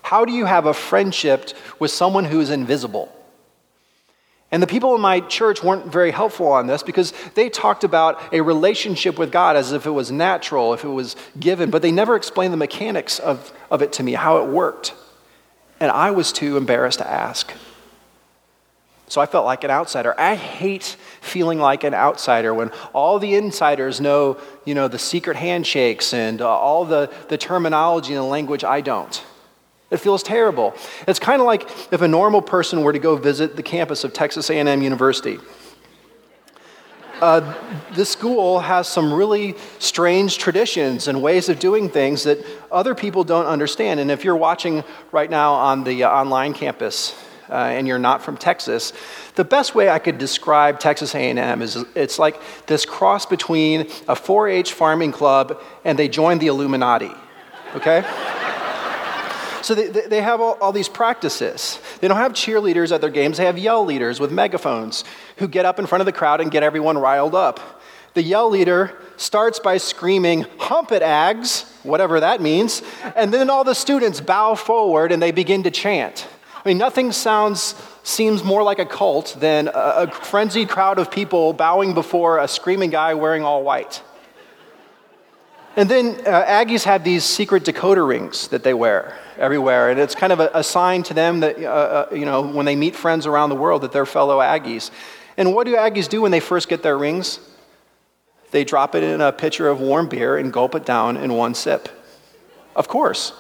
How 0.03 0.25
do 0.25 0.33
you 0.33 0.45
have 0.45 0.67
a 0.67 0.75
friendship 0.75 1.51
with 1.79 1.93
someone 1.93 2.25
who 2.25 2.41
is 2.41 2.51
invisible? 2.51 3.15
And 4.53 4.61
the 4.61 4.67
people 4.67 4.97
in 4.97 5.01
my 5.01 5.21
church 5.21 5.63
weren't 5.63 5.87
very 5.87 6.11
helpful 6.11 6.49
on 6.49 6.67
this 6.67 6.83
because 6.83 7.13
they 7.35 7.49
talked 7.49 7.85
about 7.85 8.35
a 8.35 8.41
relationship 8.41 9.17
with 9.17 9.31
God 9.31 9.55
as 9.55 9.71
if 9.71 9.87
it 9.87 9.91
was 9.91 10.11
natural, 10.11 10.75
if 10.75 10.83
it 10.83 10.89
was 10.89 11.15
given, 11.39 11.71
but 11.71 11.83
they 11.83 11.93
never 11.93 12.17
explained 12.17 12.53
the 12.53 12.57
mechanics 12.57 13.21
of, 13.21 13.53
of 13.71 13.83
it 13.83 13.93
to 13.95 14.03
me, 14.03 14.15
how 14.15 14.39
it 14.39 14.49
worked. 14.49 14.95
And 15.79 15.93
I 15.93 16.11
was 16.11 16.33
too 16.33 16.57
embarrassed 16.57 16.99
to 16.99 17.09
ask. 17.09 17.53
So 19.07 19.21
I 19.21 19.27
felt 19.27 19.45
like 19.45 19.63
an 19.63 19.71
outsider. 19.71 20.19
I 20.19 20.35
hate 20.35 20.97
feeling 21.21 21.59
like 21.59 21.85
an 21.85 21.95
outsider 21.95 22.53
when 22.53 22.71
all 22.93 23.19
the 23.19 23.35
insiders 23.35 24.01
know, 24.01 24.39
you 24.65 24.75
know, 24.75 24.89
the 24.89 24.99
secret 24.99 25.37
handshakes 25.37 26.15
and 26.15 26.41
uh, 26.41 26.49
all 26.49 26.85
the, 26.85 27.13
the 27.29 27.39
terminology 27.39 28.15
and 28.15 28.23
the 28.23 28.29
language 28.29 28.65
I 28.65 28.81
don't. 28.81 29.23
It 29.91 29.99
feels 29.99 30.23
terrible. 30.23 30.75
It's 31.09 31.19
kind 31.19 31.41
of 31.41 31.47
like 31.47 31.69
if 31.93 32.01
a 32.01 32.09
normal 32.09 32.43
person 32.43 32.83
were 32.83 32.93
to 32.93 32.99
go 32.99 33.17
visit 33.17 33.57
the 33.57 33.63
campus 33.63 34.05
of 34.05 34.13
Texas 34.13 34.49
A&M 34.49 34.83
University. 34.83 35.39
Uh, 37.21 37.55
this 37.93 38.09
school 38.09 38.61
has 38.61 38.89
some 38.89 39.13
really 39.13 39.55
strange 39.79 40.39
traditions 40.39 41.07
and 41.07 41.21
ways 41.21 41.51
of 41.51 41.59
doing 41.59 41.91
things 41.91 42.23
that 42.23 42.39
other 42.73 42.95
people 42.95 43.25
don't 43.25 43.45
understand. 43.45 44.01
And 44.01 44.11
if 44.11 44.25
you're 44.25 44.37
watching 44.37 44.85
right 45.13 45.29
now 45.29 45.53
on 45.53 45.85
the 45.85 46.05
uh, 46.05 46.11
online 46.11 46.55
campus 46.55 47.15
uh, 47.51 47.55
and 47.55 47.87
you're 47.87 47.99
not 47.99 48.23
from 48.23 48.37
Texas, 48.37 48.93
the 49.35 49.45
best 49.45 49.75
way 49.75 49.89
I 49.91 49.99
could 49.99 50.19
describe 50.19 50.79
Texas 50.79 51.15
A&M 51.15 51.63
is 51.63 51.85
it's 51.95 52.19
like 52.19 52.41
this 52.67 52.87
cross 52.87 53.27
between 53.27 53.83
a 54.09 54.15
4-H 54.15 54.73
farming 54.73 55.13
club 55.13 55.61
and 55.85 55.99
they 55.99 56.09
joined 56.09 56.41
the 56.41 56.47
Illuminati. 56.47 57.13
Okay? 57.75 58.05
So 59.63 59.75
they, 59.75 59.89
they 59.89 60.23
have 60.23 60.41
all, 60.41 60.57
all, 60.61 60.73
these 60.73 60.89
practices. 60.89 61.81
They 62.01 62.09
don't 62.09 62.17
have 62.17 62.33
cheerleaders 62.33 62.93
at 62.93 63.03
their 63.03 63.11
games, 63.11 63.37
they 63.37 63.45
have 63.45 63.59
yell 63.59 63.85
leaders 63.85 64.19
with 64.19 64.33
megaphones 64.33 65.05
who 65.37 65.47
get 65.47 65.67
up 65.67 65.79
in 65.79 65.87
front 65.87 66.01
of 66.01 66.07
the 66.07 66.13
crowd 66.13 66.41
and 66.41 66.51
get 66.51 66.63
everyone 66.63 66.97
riled 66.97 67.35
up. 67.35 67.83
The 68.15 68.23
yell 68.23 68.51
leader 68.51 68.97
starts 69.17 69.61
by 69.61 69.77
screaming, 69.77 70.47
Hump 70.59 70.91
it, 70.93 71.03
Ags, 71.03 71.71
whatever 71.85 72.21
that 72.21 72.41
means, 72.41 72.83
and 73.15 73.33
then 73.33 73.51
all 73.51 73.63
the 73.63 73.75
students 73.75 74.21
bow 74.21 74.55
forward 74.55 75.13
and 75.13 75.23
they 75.23 75.31
begin 75.31 75.63
to 75.65 75.71
chant. 75.71 76.27
I 76.63 76.69
mean, 76.69 76.79
nothing 76.79 77.11
sounds 77.13 77.75
seems 78.03 78.45
more 78.45 78.63
like 78.63 78.79
a 78.79 78.85
cult 78.85 79.37
than 79.41 79.69
a, 79.69 79.71
a 79.73 80.11
frenzied 80.11 80.69
crowd 80.69 80.99
of 80.99 81.11
people 81.11 81.53
bowing 81.55 81.95
before 81.95 82.39
a 82.39 82.49
screaming 82.49 82.91
guy 82.91 83.15
wearing 83.15 83.43
all 83.43 83.63
white. 83.63 84.03
And 85.77 85.89
then 85.89 86.21
uh, 86.27 86.45
Aggies 86.45 86.85
have 86.85 87.05
these 87.05 87.25
secret 87.25 87.65
decoder 87.65 88.07
rings 88.07 88.49
that 88.49 88.63
they 88.65 88.75
wear 88.75 89.17
everywhere, 89.39 89.91
and 89.91 89.99
it's 89.99 90.15
kind 90.15 90.33
of 90.33 90.41
a, 90.41 90.51
a 90.53 90.63
sign 90.63 91.03
to 91.05 91.15
them 91.15 91.41
that, 91.41 91.59
uh, 91.59 91.69
uh, 92.11 92.15
you 92.15 92.27
know, 92.27 92.43
when 92.43 92.67
they 92.67 92.77
meet 92.77 92.95
friends 92.97 93.27
around 93.27 93.49
the 93.49 93.57
world, 93.57 93.83
that 93.83 93.93
they're 93.93 94.05
fellow 94.05 94.41
Aggies. 94.41 94.91
And 95.37 95.55
what 95.55 95.67
do 95.67 95.77
Aggies 95.77 96.09
do 96.09 96.21
when 96.21 96.33
they 96.33 96.41
first 96.41 96.69
get 96.69 96.83
their 96.83 96.99
rings? 96.99 97.41
They 98.51 98.65
drop 98.65 98.95
it 98.95 99.03
in 99.03 99.21
a 99.21 99.33
pitcher 99.33 99.69
of 99.69 99.81
warm 99.81 100.09
beer 100.09 100.37
and 100.37 100.53
gulp 100.53 100.75
it 100.75 100.85
down 100.85 101.17
in 101.17 101.33
one 101.33 101.55
sip. 101.55 101.89
Of 102.75 102.89
course. 102.89 103.33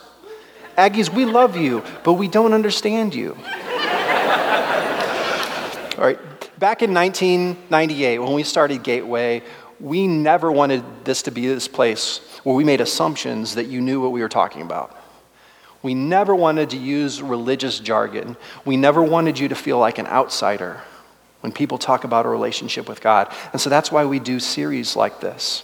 Aggies, 0.80 1.12
we 1.12 1.26
love 1.26 1.58
you, 1.58 1.84
but 2.04 2.14
we 2.14 2.26
don't 2.26 2.54
understand 2.54 3.14
you. 3.14 3.37
All 5.99 6.06
right, 6.06 6.18
back 6.58 6.80
in 6.80 6.94
1998, 6.94 8.18
when 8.18 8.32
we 8.32 8.42
started 8.42 8.82
Gateway, 8.82 9.42
we 9.78 10.06
never 10.06 10.50
wanted 10.50 10.82
this 11.04 11.20
to 11.25 11.30
be 11.30 11.46
this 11.46 11.68
place 11.68 12.22
where 12.44 12.56
we 12.56 12.64
made 12.64 12.80
assumptions 12.80 13.56
that 13.56 13.66
you 13.66 13.82
knew 13.82 14.00
what 14.00 14.10
we 14.12 14.22
were 14.22 14.28
talking 14.30 14.62
about. 14.62 14.96
We 15.82 15.92
never 15.92 16.34
wanted 16.34 16.70
to 16.70 16.78
use 16.78 17.20
religious 17.20 17.78
jargon. 17.78 18.38
We 18.64 18.78
never 18.78 19.02
wanted 19.02 19.38
you 19.38 19.49
to 19.49 19.54
feel 19.54 19.78
like 19.78 19.99
an 19.99 20.06
outsider 20.06 20.80
when 21.42 21.52
people 21.52 21.76
talk 21.76 22.04
about 22.04 22.25
a 22.25 22.30
relationship 22.30 22.88
with 22.88 23.02
God. 23.02 23.30
And 23.52 23.60
so 23.60 23.68
that's 23.68 23.92
why 23.92 24.06
we 24.06 24.18
do 24.18 24.40
series 24.40 24.96
like 24.96 25.20
this. 25.20 25.62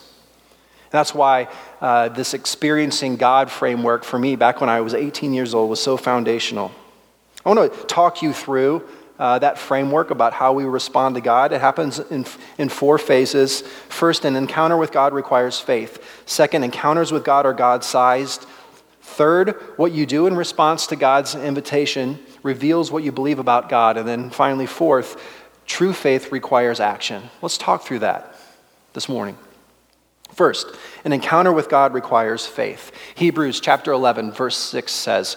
That's 0.96 1.14
why 1.14 1.48
uh, 1.80 2.08
this 2.08 2.34
experiencing 2.34 3.16
God 3.16 3.50
framework 3.50 4.04
for 4.04 4.18
me, 4.18 4.36
back 4.36 4.60
when 4.60 4.70
I 4.70 4.80
was 4.80 4.94
18 4.94 5.34
years 5.34 5.54
old, 5.54 5.70
was 5.70 5.82
so 5.82 5.96
foundational. 5.96 6.72
I 7.44 7.52
want 7.52 7.72
to 7.72 7.86
talk 7.86 8.22
you 8.22 8.32
through 8.32 8.82
uh, 9.18 9.38
that 9.38 9.58
framework 9.58 10.10
about 10.10 10.32
how 10.32 10.52
we 10.52 10.64
respond 10.64 11.14
to 11.14 11.20
God. 11.20 11.52
It 11.52 11.60
happens 11.60 11.98
in, 11.98 12.26
in 12.58 12.68
four 12.68 12.98
phases. 12.98 13.62
First, 13.88 14.24
an 14.24 14.36
encounter 14.36 14.76
with 14.76 14.92
God 14.92 15.12
requires 15.12 15.58
faith. 15.58 16.22
Second, 16.26 16.64
encounters 16.64 17.12
with 17.12 17.24
God 17.24 17.46
are 17.46 17.54
God 17.54 17.84
sized. 17.84 18.46
Third, 19.00 19.52
what 19.76 19.92
you 19.92 20.04
do 20.04 20.26
in 20.26 20.36
response 20.36 20.86
to 20.88 20.96
God's 20.96 21.34
invitation 21.34 22.18
reveals 22.42 22.90
what 22.90 23.04
you 23.04 23.12
believe 23.12 23.38
about 23.38 23.68
God. 23.68 23.96
And 23.96 24.06
then 24.06 24.30
finally, 24.30 24.66
fourth, 24.66 25.22
true 25.66 25.92
faith 25.92 26.32
requires 26.32 26.80
action. 26.80 27.30
Let's 27.40 27.56
talk 27.56 27.82
through 27.82 28.00
that 28.00 28.36
this 28.92 29.08
morning. 29.08 29.38
First, 30.36 30.66
an 31.06 31.14
encounter 31.14 31.50
with 31.50 31.70
God 31.70 31.94
requires 31.94 32.44
faith. 32.44 32.92
Hebrews 33.14 33.58
chapter 33.58 33.90
11, 33.90 34.32
verse 34.32 34.56
6 34.58 34.92
says, 34.92 35.34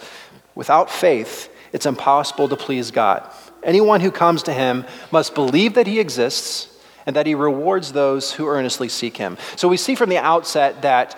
Without 0.55 0.91
faith, 0.91 1.49
it's 1.71 1.85
impossible 1.85 2.49
to 2.49 2.57
please 2.57 2.91
God. 2.91 3.23
Anyone 3.63 4.01
who 4.01 4.11
comes 4.11 4.43
to 4.43 4.53
him 4.53 4.85
must 5.09 5.35
believe 5.35 5.75
that 5.75 5.87
he 5.87 6.01
exists 6.01 6.67
and 7.05 7.15
that 7.15 7.25
he 7.25 7.33
rewards 7.33 7.93
those 7.93 8.33
who 8.33 8.49
earnestly 8.49 8.89
seek 8.89 9.15
him. 9.15 9.37
So 9.55 9.69
we 9.69 9.77
see 9.77 9.95
from 9.95 10.09
the 10.09 10.17
outset 10.17 10.81
that 10.81 11.17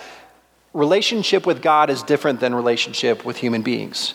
relationship 0.74 1.48
with 1.48 1.64
God 1.64 1.90
is 1.90 2.04
different 2.04 2.40
than 2.40 2.54
relationship 2.54 3.26
with 3.26 3.38
human 3.38 3.64
beings. 3.64 4.14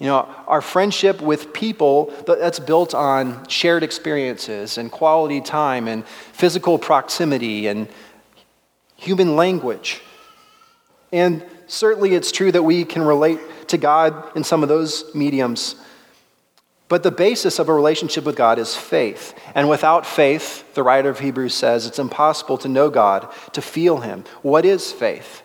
You 0.00 0.06
know, 0.06 0.34
our 0.48 0.62
friendship 0.62 1.20
with 1.20 1.52
people 1.52 2.12
that's 2.26 2.58
built 2.58 2.92
on 2.94 3.46
shared 3.48 3.82
experiences 3.82 4.78
and 4.78 4.90
quality 4.90 5.42
time 5.42 5.86
and 5.86 6.06
physical 6.06 6.78
proximity 6.78 7.66
and 7.66 7.86
human 9.00 9.34
language. 9.34 10.02
And 11.10 11.44
certainly 11.66 12.14
it's 12.14 12.30
true 12.30 12.52
that 12.52 12.62
we 12.62 12.84
can 12.84 13.02
relate 13.02 13.40
to 13.68 13.78
God 13.78 14.36
in 14.36 14.44
some 14.44 14.62
of 14.62 14.68
those 14.68 15.12
mediums. 15.14 15.74
But 16.88 17.02
the 17.02 17.10
basis 17.10 17.58
of 17.58 17.68
a 17.68 17.74
relationship 17.74 18.24
with 18.24 18.36
God 18.36 18.58
is 18.58 18.76
faith. 18.76 19.34
And 19.54 19.68
without 19.68 20.06
faith, 20.06 20.74
the 20.74 20.82
writer 20.82 21.08
of 21.08 21.20
Hebrews 21.20 21.54
says, 21.54 21.86
it's 21.86 21.98
impossible 21.98 22.58
to 22.58 22.68
know 22.68 22.90
God, 22.90 23.28
to 23.52 23.62
feel 23.62 23.98
Him. 23.98 24.24
What 24.42 24.64
is 24.64 24.92
faith? 24.92 25.42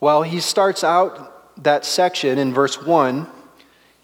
Well, 0.00 0.22
he 0.22 0.40
starts 0.40 0.84
out 0.84 1.62
that 1.64 1.84
section 1.84 2.38
in 2.38 2.54
verse 2.54 2.80
1. 2.82 3.26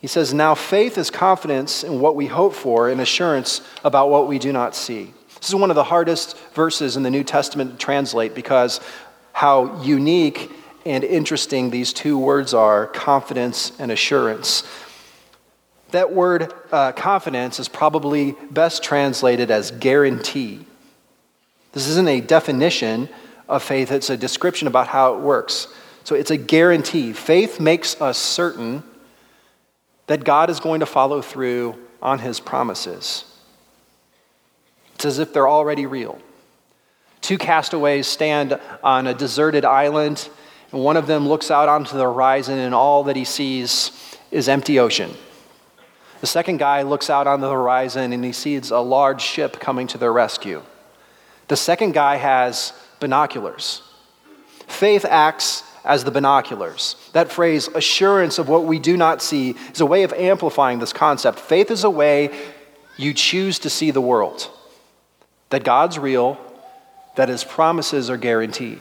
He 0.00 0.06
says, 0.06 0.34
Now 0.34 0.54
faith 0.54 0.98
is 0.98 1.10
confidence 1.10 1.84
in 1.84 2.00
what 2.00 2.16
we 2.16 2.26
hope 2.26 2.52
for 2.52 2.88
and 2.88 3.00
assurance 3.00 3.60
about 3.84 4.10
what 4.10 4.28
we 4.28 4.38
do 4.38 4.52
not 4.52 4.74
see. 4.74 5.14
This 5.44 5.50
is 5.50 5.56
one 5.56 5.68
of 5.68 5.76
the 5.76 5.84
hardest 5.84 6.38
verses 6.54 6.96
in 6.96 7.02
the 7.02 7.10
New 7.10 7.22
Testament 7.22 7.72
to 7.72 7.76
translate 7.76 8.34
because 8.34 8.80
how 9.34 9.78
unique 9.82 10.50
and 10.86 11.04
interesting 11.04 11.68
these 11.68 11.92
two 11.92 12.18
words 12.18 12.54
are 12.54 12.86
confidence 12.86 13.70
and 13.78 13.92
assurance. 13.92 14.62
That 15.90 16.14
word 16.14 16.50
uh, 16.72 16.92
confidence 16.92 17.60
is 17.60 17.68
probably 17.68 18.34
best 18.52 18.82
translated 18.82 19.50
as 19.50 19.70
guarantee. 19.70 20.64
This 21.72 21.88
isn't 21.88 22.08
a 22.08 22.22
definition 22.22 23.10
of 23.46 23.62
faith, 23.62 23.92
it's 23.92 24.08
a 24.08 24.16
description 24.16 24.66
about 24.66 24.88
how 24.88 25.14
it 25.14 25.20
works. 25.20 25.68
So 26.04 26.14
it's 26.14 26.30
a 26.30 26.38
guarantee. 26.38 27.12
Faith 27.12 27.60
makes 27.60 28.00
us 28.00 28.16
certain 28.16 28.82
that 30.06 30.24
God 30.24 30.48
is 30.48 30.58
going 30.58 30.80
to 30.80 30.86
follow 30.86 31.20
through 31.20 31.74
on 32.00 32.20
his 32.20 32.40
promises. 32.40 33.26
It's 34.94 35.04
as 35.04 35.18
if 35.18 35.32
they're 35.32 35.48
already 35.48 35.86
real. 35.86 36.18
Two 37.20 37.38
castaways 37.38 38.06
stand 38.06 38.60
on 38.82 39.06
a 39.06 39.14
deserted 39.14 39.64
island, 39.64 40.28
and 40.72 40.82
one 40.82 40.96
of 40.96 41.06
them 41.06 41.28
looks 41.28 41.50
out 41.50 41.68
onto 41.68 41.96
the 41.96 42.04
horizon, 42.04 42.58
and 42.58 42.74
all 42.74 43.04
that 43.04 43.16
he 43.16 43.24
sees 43.24 44.18
is 44.30 44.48
empty 44.48 44.78
ocean. 44.78 45.14
The 46.20 46.26
second 46.26 46.56
guy 46.56 46.82
looks 46.82 47.10
out 47.10 47.26
on 47.26 47.40
the 47.40 47.50
horizon 47.50 48.12
and 48.14 48.24
he 48.24 48.32
sees 48.32 48.70
a 48.70 48.78
large 48.78 49.20
ship 49.20 49.60
coming 49.60 49.86
to 49.88 49.98
their 49.98 50.12
rescue. 50.12 50.62
The 51.48 51.56
second 51.56 51.92
guy 51.92 52.16
has 52.16 52.72
binoculars. 52.98 53.82
Faith 54.66 55.04
acts 55.04 55.62
as 55.84 56.02
the 56.02 56.10
binoculars. 56.10 56.96
That 57.12 57.30
phrase, 57.30 57.68
assurance 57.68 58.38
of 58.38 58.48
what 58.48 58.64
we 58.64 58.78
do 58.78 58.96
not 58.96 59.20
see, 59.20 59.54
is 59.72 59.82
a 59.82 59.86
way 59.86 60.02
of 60.02 60.14
amplifying 60.14 60.78
this 60.78 60.94
concept. 60.94 61.38
Faith 61.38 61.70
is 61.70 61.84
a 61.84 61.90
way 61.90 62.30
you 62.96 63.12
choose 63.12 63.58
to 63.58 63.68
see 63.68 63.90
the 63.90 64.00
world 64.00 64.50
that 65.54 65.62
God's 65.62 66.00
real, 66.00 66.36
that 67.14 67.28
his 67.28 67.44
promises 67.44 68.10
are 68.10 68.16
guaranteed. 68.16 68.80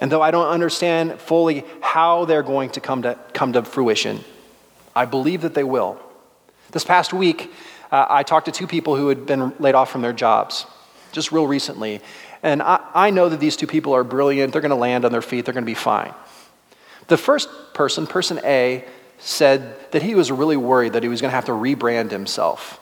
And 0.00 0.10
though 0.10 0.22
I 0.22 0.30
don't 0.30 0.48
understand 0.48 1.20
fully 1.20 1.62
how 1.82 2.24
they're 2.24 2.42
going 2.42 2.70
to 2.70 2.80
come 2.80 3.02
to, 3.02 3.18
come 3.34 3.52
to 3.52 3.62
fruition, 3.62 4.24
I 4.96 5.04
believe 5.04 5.42
that 5.42 5.52
they 5.52 5.62
will. 5.62 6.00
This 6.70 6.84
past 6.84 7.12
week, 7.12 7.52
uh, 7.92 8.06
I 8.08 8.22
talked 8.22 8.46
to 8.46 8.52
two 8.52 8.66
people 8.66 8.96
who 8.96 9.08
had 9.08 9.26
been 9.26 9.52
laid 9.58 9.74
off 9.74 9.90
from 9.90 10.00
their 10.00 10.14
jobs, 10.14 10.64
just 11.12 11.32
real 11.32 11.46
recently. 11.46 12.00
And 12.42 12.62
I, 12.62 12.80
I 12.94 13.10
know 13.10 13.28
that 13.28 13.38
these 13.38 13.54
two 13.54 13.66
people 13.66 13.94
are 13.94 14.04
brilliant. 14.04 14.54
They're 14.54 14.62
going 14.62 14.70
to 14.70 14.76
land 14.76 15.04
on 15.04 15.12
their 15.12 15.20
feet, 15.20 15.44
they're 15.44 15.52
going 15.52 15.64
to 15.64 15.70
be 15.70 15.74
fine. 15.74 16.14
The 17.08 17.18
first 17.18 17.50
person, 17.74 18.06
person 18.06 18.40
A, 18.42 18.86
said 19.18 19.76
that 19.90 20.02
he 20.02 20.14
was 20.14 20.32
really 20.32 20.56
worried 20.56 20.94
that 20.94 21.02
he 21.02 21.10
was 21.10 21.20
going 21.20 21.30
to 21.30 21.34
have 21.34 21.44
to 21.44 21.52
rebrand 21.52 22.10
himself, 22.10 22.80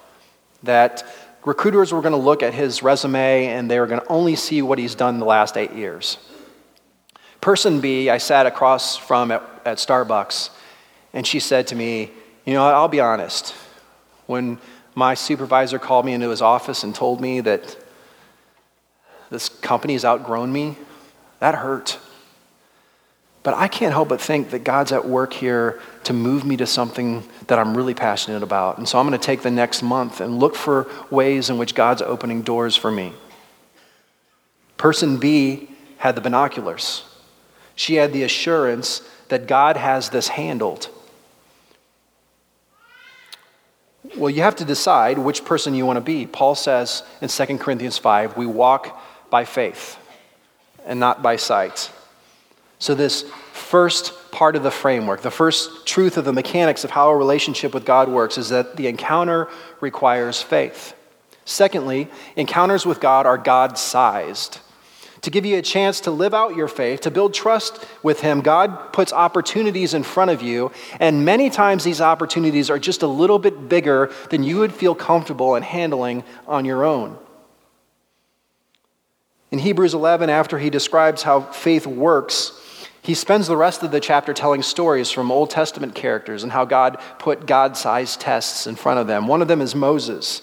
that 0.62 1.04
recruiters 1.44 1.92
were 1.92 2.00
going 2.00 2.12
to 2.12 2.18
look 2.18 2.42
at 2.42 2.54
his 2.54 2.82
resume 2.82 3.46
and 3.46 3.70
they 3.70 3.80
were 3.80 3.86
going 3.86 4.00
to 4.00 4.06
only 4.08 4.36
see 4.36 4.62
what 4.62 4.78
he's 4.78 4.94
done 4.94 5.18
the 5.18 5.24
last 5.24 5.56
eight 5.56 5.72
years. 5.72 6.18
Person 7.40 7.80
B, 7.80 8.08
I 8.08 8.18
sat 8.18 8.46
across 8.46 8.96
from 8.96 9.32
at, 9.32 9.42
at 9.64 9.78
Starbucks, 9.78 10.50
and 11.12 11.26
she 11.26 11.40
said 11.40 11.66
to 11.68 11.74
me, 11.74 12.12
You 12.46 12.54
know, 12.54 12.64
I'll 12.64 12.88
be 12.88 13.00
honest. 13.00 13.54
When 14.26 14.58
my 14.94 15.14
supervisor 15.14 15.78
called 15.78 16.06
me 16.06 16.12
into 16.12 16.28
his 16.28 16.40
office 16.40 16.84
and 16.84 16.94
told 16.94 17.20
me 17.20 17.40
that 17.40 17.76
this 19.30 19.48
company's 19.48 20.04
outgrown 20.04 20.52
me, 20.52 20.76
that 21.40 21.56
hurt. 21.56 21.98
But 23.42 23.54
I 23.54 23.66
can't 23.66 23.92
help 23.92 24.08
but 24.08 24.20
think 24.20 24.50
that 24.50 24.62
God's 24.62 24.92
at 24.92 25.06
work 25.06 25.32
here 25.32 25.80
to 26.04 26.12
move 26.12 26.44
me 26.44 26.56
to 26.58 26.66
something 26.66 27.24
that 27.48 27.58
I'm 27.58 27.76
really 27.76 27.94
passionate 27.94 28.42
about. 28.42 28.78
And 28.78 28.88
so 28.88 28.98
I'm 28.98 29.06
going 29.06 29.18
to 29.18 29.24
take 29.24 29.42
the 29.42 29.50
next 29.50 29.82
month 29.82 30.20
and 30.20 30.38
look 30.38 30.54
for 30.54 30.88
ways 31.10 31.50
in 31.50 31.58
which 31.58 31.74
God's 31.74 32.02
opening 32.02 32.42
doors 32.42 32.76
for 32.76 32.90
me. 32.90 33.12
Person 34.76 35.18
B 35.18 35.70
had 35.98 36.14
the 36.14 36.20
binoculars. 36.20 37.04
She 37.74 37.96
had 37.96 38.12
the 38.12 38.22
assurance 38.22 39.02
that 39.28 39.46
God 39.46 39.76
has 39.76 40.10
this 40.10 40.28
handled. 40.28 40.88
Well, 44.16 44.30
you 44.30 44.42
have 44.42 44.56
to 44.56 44.64
decide 44.64 45.18
which 45.18 45.44
person 45.44 45.74
you 45.74 45.86
want 45.86 45.96
to 45.96 46.00
be. 46.00 46.26
Paul 46.26 46.54
says 46.54 47.02
in 47.20 47.28
2 47.28 47.58
Corinthians 47.58 47.98
5, 47.98 48.36
we 48.36 48.46
walk 48.46 49.00
by 49.30 49.44
faith 49.44 49.96
and 50.84 51.00
not 51.00 51.22
by 51.22 51.36
sight. 51.36 51.90
So, 52.82 52.96
this 52.96 53.22
first 53.52 54.32
part 54.32 54.56
of 54.56 54.64
the 54.64 54.70
framework, 54.72 55.22
the 55.22 55.30
first 55.30 55.86
truth 55.86 56.16
of 56.16 56.24
the 56.24 56.32
mechanics 56.32 56.82
of 56.82 56.90
how 56.90 57.10
a 57.10 57.16
relationship 57.16 57.74
with 57.74 57.84
God 57.84 58.08
works 58.08 58.36
is 58.36 58.48
that 58.48 58.74
the 58.74 58.88
encounter 58.88 59.48
requires 59.80 60.42
faith. 60.42 60.92
Secondly, 61.44 62.08
encounters 62.34 62.84
with 62.84 62.98
God 62.98 63.24
are 63.24 63.38
God 63.38 63.78
sized. 63.78 64.58
To 65.20 65.30
give 65.30 65.46
you 65.46 65.58
a 65.58 65.62
chance 65.62 66.00
to 66.00 66.10
live 66.10 66.34
out 66.34 66.56
your 66.56 66.66
faith, 66.66 67.02
to 67.02 67.12
build 67.12 67.34
trust 67.34 67.86
with 68.02 68.20
Him, 68.20 68.40
God 68.40 68.92
puts 68.92 69.12
opportunities 69.12 69.94
in 69.94 70.02
front 70.02 70.32
of 70.32 70.42
you, 70.42 70.72
and 70.98 71.24
many 71.24 71.50
times 71.50 71.84
these 71.84 72.00
opportunities 72.00 72.68
are 72.68 72.80
just 72.80 73.02
a 73.02 73.06
little 73.06 73.38
bit 73.38 73.68
bigger 73.68 74.12
than 74.30 74.42
you 74.42 74.58
would 74.58 74.74
feel 74.74 74.96
comfortable 74.96 75.54
in 75.54 75.62
handling 75.62 76.24
on 76.48 76.64
your 76.64 76.84
own. 76.84 77.16
In 79.52 79.60
Hebrews 79.60 79.94
11, 79.94 80.30
after 80.30 80.58
he 80.58 80.68
describes 80.68 81.22
how 81.22 81.42
faith 81.42 81.86
works, 81.86 82.58
he 83.02 83.14
spends 83.14 83.48
the 83.48 83.56
rest 83.56 83.82
of 83.82 83.90
the 83.90 83.98
chapter 83.98 84.32
telling 84.32 84.62
stories 84.62 85.10
from 85.10 85.32
Old 85.32 85.50
Testament 85.50 85.94
characters 85.94 86.44
and 86.44 86.52
how 86.52 86.64
God 86.64 87.00
put 87.18 87.46
God 87.46 87.76
sized 87.76 88.20
tests 88.20 88.68
in 88.68 88.76
front 88.76 89.00
of 89.00 89.08
them. 89.08 89.26
One 89.26 89.42
of 89.42 89.48
them 89.48 89.60
is 89.60 89.74
Moses. 89.74 90.40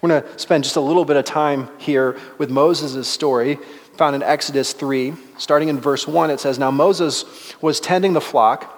We're 0.00 0.08
going 0.08 0.22
to 0.22 0.38
spend 0.38 0.64
just 0.64 0.74
a 0.74 0.80
little 0.80 1.04
bit 1.04 1.16
of 1.16 1.24
time 1.24 1.70
here 1.78 2.18
with 2.36 2.50
Moses' 2.50 3.06
story, 3.06 3.60
found 3.96 4.16
in 4.16 4.24
Exodus 4.24 4.72
3. 4.72 5.14
Starting 5.38 5.68
in 5.68 5.80
verse 5.80 6.08
1, 6.08 6.30
it 6.30 6.40
says 6.40 6.58
Now 6.58 6.72
Moses 6.72 7.24
was 7.62 7.78
tending 7.78 8.12
the 8.12 8.20
flock. 8.20 8.72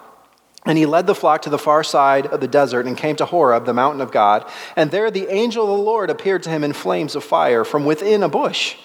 And 0.65 0.77
he 0.77 0.85
led 0.85 1.07
the 1.07 1.15
flock 1.15 1.43
to 1.43 1.49
the 1.49 1.57
far 1.57 1.83
side 1.83 2.27
of 2.27 2.41
the 2.41 2.47
desert 2.47 2.85
and 2.85 2.97
came 2.97 3.15
to 3.15 3.25
Horeb, 3.25 3.65
the 3.65 3.73
mountain 3.73 4.01
of 4.01 4.11
God. 4.11 4.47
And 4.75 4.91
there 4.91 5.09
the 5.09 5.27
angel 5.33 5.63
of 5.63 5.77
the 5.77 5.83
Lord 5.83 6.09
appeared 6.09 6.43
to 6.43 6.49
him 6.49 6.63
in 6.63 6.73
flames 6.73 7.15
of 7.15 7.23
fire 7.23 7.63
from 7.63 7.85
within 7.85 8.21
a 8.21 8.29
bush. 8.29 8.75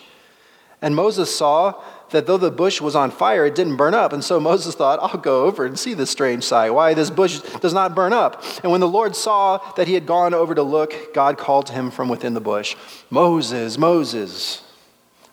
And 0.83 0.97
Moses 0.97 1.35
saw 1.35 1.81
that 2.11 2.27
though 2.27 2.37
the 2.37 2.51
bush 2.51 2.81
was 2.81 2.95
on 2.95 3.11
fire, 3.11 3.47
it 3.47 3.55
didn't 3.55 3.77
burn 3.77 3.95
up. 3.95 4.12
And 4.12 4.23
so 4.23 4.39
Moses 4.39 4.75
thought, 4.75 4.99
I'll 5.01 5.21
go 5.21 5.47
over 5.47 5.65
and 5.65 5.79
see 5.79 5.95
this 5.95 6.11
strange 6.11 6.45
sight, 6.45 6.71
why 6.71 6.93
this 6.93 7.09
bush 7.09 7.41
does 7.61 7.73
not 7.73 7.95
burn 7.95 8.12
up. 8.12 8.45
And 8.62 8.71
when 8.71 8.81
the 8.81 8.89
Lord 8.89 9.17
saw 9.17 9.59
that 9.77 9.89
he 9.89 9.95
had 9.95 10.07
gone 10.07 10.35
over 10.35 10.55
to 10.55 10.62
look, 10.62 11.15
God 11.15 11.39
called 11.39 11.67
to 11.67 11.73
him 11.73 11.91
from 11.91 12.09
within 12.09 12.35
the 12.35 12.41
bush, 12.41 12.77
Moses, 13.11 13.79
Moses. 13.79 14.62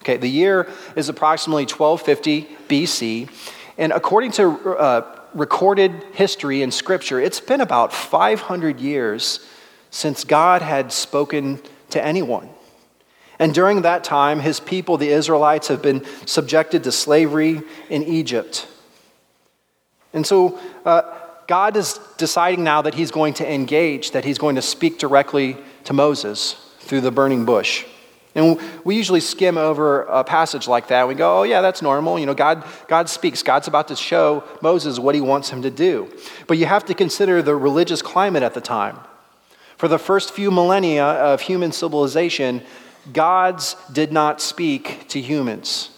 Okay, 0.01 0.17
the 0.17 0.29
year 0.29 0.69
is 0.95 1.09
approximately 1.09 1.63
1250 1.63 2.47
BC. 2.69 3.29
And 3.77 3.91
according 3.91 4.31
to 4.33 4.77
uh, 4.77 5.19
recorded 5.33 5.91
history 6.13 6.61
in 6.61 6.71
Scripture, 6.71 7.19
it's 7.19 7.39
been 7.39 7.61
about 7.61 7.91
500 7.91 8.79
years 8.79 9.45
since 9.91 10.23
God 10.23 10.61
had 10.61 10.91
spoken 10.91 11.61
to 11.89 12.03
anyone. 12.03 12.49
And 13.39 13.53
during 13.53 13.83
that 13.83 14.03
time, 14.03 14.41
his 14.41 14.59
people, 14.59 14.97
the 14.97 15.09
Israelites, 15.09 15.69
have 15.69 15.81
been 15.81 16.05
subjected 16.25 16.83
to 16.83 16.91
slavery 16.91 17.61
in 17.89 18.03
Egypt. 18.03 18.67
And 20.13 20.27
so 20.27 20.59
uh, 20.85 21.03
God 21.47 21.77
is 21.77 21.99
deciding 22.17 22.63
now 22.63 22.81
that 22.81 22.93
he's 22.93 23.11
going 23.11 23.33
to 23.35 23.49
engage, 23.51 24.11
that 24.11 24.25
he's 24.25 24.37
going 24.37 24.55
to 24.55 24.61
speak 24.61 24.99
directly 24.99 25.57
to 25.85 25.93
Moses 25.93 26.53
through 26.79 27.01
the 27.01 27.11
burning 27.11 27.45
bush. 27.45 27.85
And 28.35 28.59
we 28.83 28.95
usually 28.95 29.21
skim 29.21 29.57
over 29.57 30.03
a 30.03 30.23
passage 30.23 30.67
like 30.67 30.89
that. 30.89 31.07
We 31.07 31.15
go, 31.15 31.39
oh, 31.39 31.43
yeah, 31.43 31.61
that's 31.61 31.81
normal. 31.81 32.19
You 32.19 32.25
know, 32.25 32.33
God, 32.33 32.63
God 32.87 33.09
speaks. 33.09 33.41
God's 33.41 33.67
about 33.67 33.87
to 33.87 33.95
show 33.95 34.43
Moses 34.61 34.99
what 34.99 35.15
he 35.15 35.21
wants 35.21 35.49
him 35.49 35.63
to 35.63 35.71
do. 35.71 36.11
But 36.47 36.57
you 36.57 36.65
have 36.65 36.85
to 36.85 36.93
consider 36.93 37.41
the 37.41 37.55
religious 37.55 38.01
climate 38.01 38.43
at 38.43 38.53
the 38.53 38.61
time. 38.61 38.99
For 39.77 39.87
the 39.87 39.97
first 39.97 40.31
few 40.31 40.51
millennia 40.51 41.05
of 41.05 41.41
human 41.41 41.71
civilization, 41.71 42.61
gods 43.13 43.75
did 43.91 44.11
not 44.11 44.41
speak 44.41 45.07
to 45.09 45.21
humans. 45.21 45.89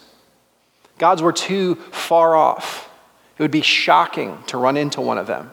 Gods 0.97 1.21
were 1.21 1.33
too 1.33 1.75
far 1.75 2.35
off. 2.35 2.89
It 3.37 3.41
would 3.41 3.51
be 3.51 3.61
shocking 3.61 4.37
to 4.47 4.57
run 4.57 4.77
into 4.77 5.01
one 5.01 5.17
of 5.17 5.27
them. 5.27 5.51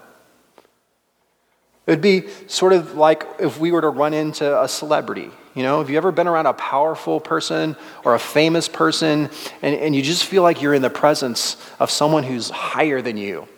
It 1.86 1.92
would 1.92 2.00
be 2.02 2.28
sort 2.48 2.74
of 2.74 2.94
like 2.96 3.26
if 3.38 3.58
we 3.58 3.72
were 3.72 3.80
to 3.80 3.88
run 3.88 4.12
into 4.12 4.62
a 4.62 4.68
celebrity. 4.68 5.30
You 5.54 5.62
know, 5.62 5.78
have 5.78 5.88
you 5.88 5.96
ever 5.96 6.12
been 6.12 6.28
around 6.28 6.46
a 6.46 6.52
powerful 6.52 7.18
person 7.18 7.76
or 8.04 8.14
a 8.14 8.18
famous 8.18 8.68
person 8.68 9.30
and, 9.62 9.74
and 9.74 9.96
you 9.96 10.02
just 10.02 10.24
feel 10.24 10.42
like 10.42 10.60
you're 10.60 10.74
in 10.74 10.82
the 10.82 10.90
presence 10.90 11.56
of 11.80 11.90
someone 11.90 12.24
who's 12.24 12.50
higher 12.50 13.00
than 13.00 13.16
you? 13.16 13.48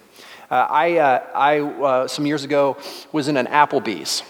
Uh, 0.49 0.67
I, 0.71 0.97
uh, 0.99 1.27
I 1.35 1.59
uh, 1.59 2.09
some 2.09 2.25
years 2.25 2.45
ago, 2.45 2.77
was 3.13 3.29
in 3.29 3.37
an 3.37 3.47
Applebee's 3.47 4.23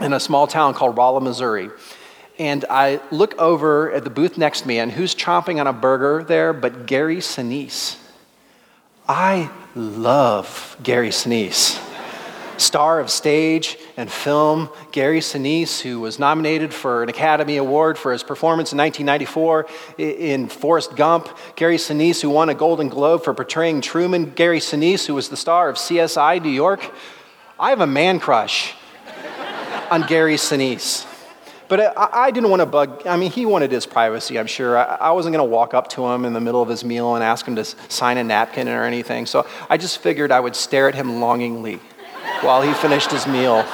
in 0.00 0.12
a 0.12 0.20
small 0.20 0.46
town 0.46 0.74
called 0.74 0.96
Rolla, 0.96 1.20
Missouri 1.20 1.70
and 2.38 2.64
I 2.70 3.00
look 3.10 3.38
over 3.38 3.92
at 3.92 4.04
the 4.04 4.10
booth 4.10 4.38
next 4.38 4.62
to 4.62 4.68
me, 4.68 4.78
and 4.78 4.90
who's 4.90 5.14
chomping 5.14 5.60
on 5.60 5.66
a 5.66 5.72
burger 5.72 6.24
there 6.24 6.52
but 6.52 6.86
Gary 6.86 7.18
Sinise? 7.18 7.98
I 9.08 9.50
love 9.74 10.76
Gary 10.82 11.10
Sinise. 11.10 11.80
Star 12.58 13.00
of 13.00 13.10
stage 13.10 13.76
and 13.96 14.10
film, 14.10 14.68
Gary 14.92 15.20
Sinise, 15.20 15.80
who 15.80 16.00
was 16.00 16.18
nominated 16.18 16.72
for 16.72 17.02
an 17.02 17.08
Academy 17.08 17.56
Award 17.56 17.98
for 17.98 18.12
his 18.12 18.22
performance 18.22 18.72
in 18.72 18.78
1994 18.78 19.66
in 19.98 20.48
Forrest 20.48 20.94
Gump. 20.94 21.28
Gary 21.56 21.76
Sinise, 21.76 22.20
who 22.22 22.30
won 22.30 22.48
a 22.48 22.54
Golden 22.54 22.88
Globe 22.88 23.24
for 23.24 23.34
portraying 23.34 23.80
Truman. 23.80 24.30
Gary 24.30 24.60
Sinise, 24.60 25.06
who 25.06 25.14
was 25.14 25.28
the 25.28 25.36
star 25.36 25.68
of 25.68 25.76
CSI 25.76 26.40
New 26.42 26.50
York. 26.50 26.88
I 27.58 27.70
have 27.70 27.80
a 27.80 27.86
man 27.86 28.20
crush 28.20 28.74
on 29.90 30.06
Gary 30.06 30.36
Sinise. 30.36 31.11
But 31.72 31.96
I, 31.96 32.26
I 32.26 32.30
didn't 32.30 32.50
want 32.50 32.60
to 32.60 32.66
bug, 32.66 33.06
I 33.06 33.16
mean, 33.16 33.30
he 33.30 33.46
wanted 33.46 33.72
his 33.72 33.86
privacy, 33.86 34.38
I'm 34.38 34.46
sure. 34.46 34.76
I, 34.76 34.96
I 34.96 35.10
wasn't 35.12 35.32
going 35.32 35.48
to 35.48 35.50
walk 35.50 35.72
up 35.72 35.88
to 35.92 36.04
him 36.04 36.26
in 36.26 36.34
the 36.34 36.40
middle 36.40 36.60
of 36.60 36.68
his 36.68 36.84
meal 36.84 37.14
and 37.14 37.24
ask 37.24 37.48
him 37.48 37.56
to 37.56 37.64
sign 37.64 38.18
a 38.18 38.24
napkin 38.24 38.68
or 38.68 38.84
anything. 38.84 39.24
So 39.24 39.46
I 39.70 39.78
just 39.78 39.96
figured 39.96 40.30
I 40.30 40.38
would 40.38 40.54
stare 40.54 40.86
at 40.86 40.94
him 40.94 41.18
longingly 41.18 41.76
while 42.42 42.60
he 42.60 42.74
finished 42.74 43.10
his 43.10 43.26
meal. 43.26 43.64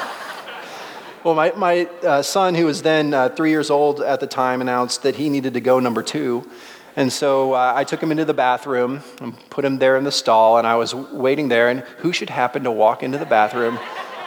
Well, 1.25 1.35
my, 1.35 1.51
my 1.57 1.87
uh, 2.05 2.23
son, 2.23 2.55
who 2.55 2.67
was 2.67 2.83
then 2.83 3.13
uh, 3.13 3.31
three 3.31 3.51
years 3.51 3.69
old 3.69 4.01
at 4.01 4.21
the 4.21 4.29
time, 4.29 4.61
announced 4.61 5.03
that 5.03 5.17
he 5.17 5.29
needed 5.29 5.55
to 5.55 5.61
go 5.61 5.81
number 5.81 6.05
two. 6.05 6.49
And 6.95 7.13
so 7.13 7.55
uh, 7.55 7.73
I 7.75 7.83
took 7.83 8.01
him 8.01 8.13
into 8.13 8.25
the 8.25 8.33
bathroom 8.33 9.03
and 9.21 9.35
put 9.51 9.65
him 9.65 9.79
there 9.79 9.97
in 9.97 10.05
the 10.05 10.13
stall, 10.13 10.59
and 10.59 10.69
I 10.69 10.77
was 10.77 10.95
waiting 10.95 11.49
there. 11.49 11.69
And 11.69 11.81
who 11.99 12.13
should 12.13 12.31
happen 12.31 12.63
to 12.63 12.71
walk 12.71 13.03
into 13.03 13.19
the 13.19 13.27
bathroom? 13.27 13.77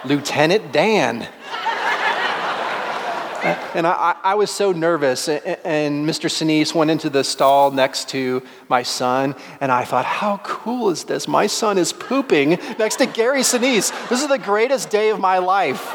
Lieutenant 0.04 0.74
Dan. 0.74 1.30
And 3.44 3.88
I, 3.88 4.16
I, 4.24 4.36
was 4.36 4.52
so 4.52 4.72
nervous. 4.72 5.28
And 5.28 6.08
Mr. 6.08 6.30
Sinise 6.30 6.76
went 6.76 6.92
into 6.92 7.10
the 7.10 7.24
stall 7.24 7.72
next 7.72 8.10
to 8.10 8.44
my 8.70 8.84
son. 8.84 9.36
And 9.60 9.72
I 9.72 9.84
thought, 9.84 10.06
how 10.06 10.38
cool 10.44 10.90
is 10.92 11.06
this? 11.06 11.28
My 11.28 11.48
son 11.48 11.80
is 11.80 11.92
pooping 11.92 12.52
next 12.78 12.98
to 12.98 13.08
Gary 13.08 13.42
Sinise. 13.42 13.92
This 14.10 14.22
is 14.22 14.28
the 14.28 14.38
greatest 14.38 14.92
day 14.92 15.10
of 15.10 15.20
my 15.20 15.40
life. 15.40 15.88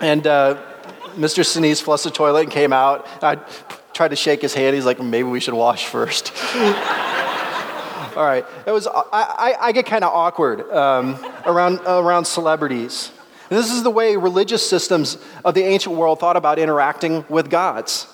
and 0.00 0.26
uh, 0.26 0.60
Mr. 1.14 1.44
Sinise 1.44 1.80
flushed 1.80 2.04
the 2.04 2.10
toilet 2.10 2.42
and 2.44 2.50
came 2.50 2.72
out. 2.72 3.06
I 3.22 3.36
tried 3.92 4.08
to 4.08 4.16
shake 4.16 4.42
his 4.42 4.54
hand. 4.54 4.74
He's 4.74 4.86
like, 4.86 5.00
maybe 5.00 5.28
we 5.28 5.38
should 5.38 5.54
wash 5.54 5.86
first. 5.86 6.32
All 8.16 8.24
right. 8.24 8.44
It 8.66 8.72
was, 8.72 8.88
I, 8.88 9.00
I, 9.12 9.56
I 9.60 9.72
get 9.72 9.86
kind 9.86 10.02
of 10.02 10.12
awkward 10.12 10.68
um, 10.72 11.24
around, 11.46 11.78
around 11.86 12.24
celebrities. 12.24 13.12
This 13.48 13.72
is 13.72 13.82
the 13.82 13.90
way 13.90 14.16
religious 14.16 14.68
systems 14.68 15.16
of 15.44 15.54
the 15.54 15.62
ancient 15.62 15.94
world 15.96 16.20
thought 16.20 16.36
about 16.36 16.58
interacting 16.58 17.24
with 17.28 17.48
gods. 17.50 18.06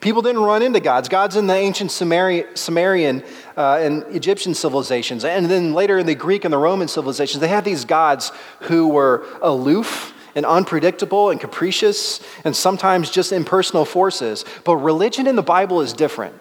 People 0.00 0.22
didn't 0.22 0.42
run 0.42 0.62
into 0.62 0.80
gods. 0.80 1.10
Gods 1.10 1.36
in 1.36 1.46
the 1.46 1.54
ancient 1.54 1.90
Sumerian 1.90 3.22
uh, 3.56 3.78
and 3.82 4.02
Egyptian 4.14 4.54
civilizations, 4.54 5.24
and 5.24 5.46
then 5.46 5.74
later 5.74 5.98
in 5.98 6.06
the 6.06 6.14
Greek 6.14 6.44
and 6.44 6.52
the 6.52 6.58
Roman 6.58 6.88
civilizations, 6.88 7.40
they 7.40 7.48
had 7.48 7.64
these 7.66 7.84
gods 7.84 8.32
who 8.60 8.88
were 8.88 9.26
aloof 9.42 10.14
and 10.34 10.46
unpredictable 10.46 11.28
and 11.28 11.38
capricious 11.38 12.20
and 12.44 12.56
sometimes 12.56 13.10
just 13.10 13.32
impersonal 13.32 13.84
forces. 13.84 14.44
But 14.64 14.76
religion 14.76 15.26
in 15.26 15.36
the 15.36 15.42
Bible 15.42 15.82
is 15.82 15.92
different. 15.92 16.34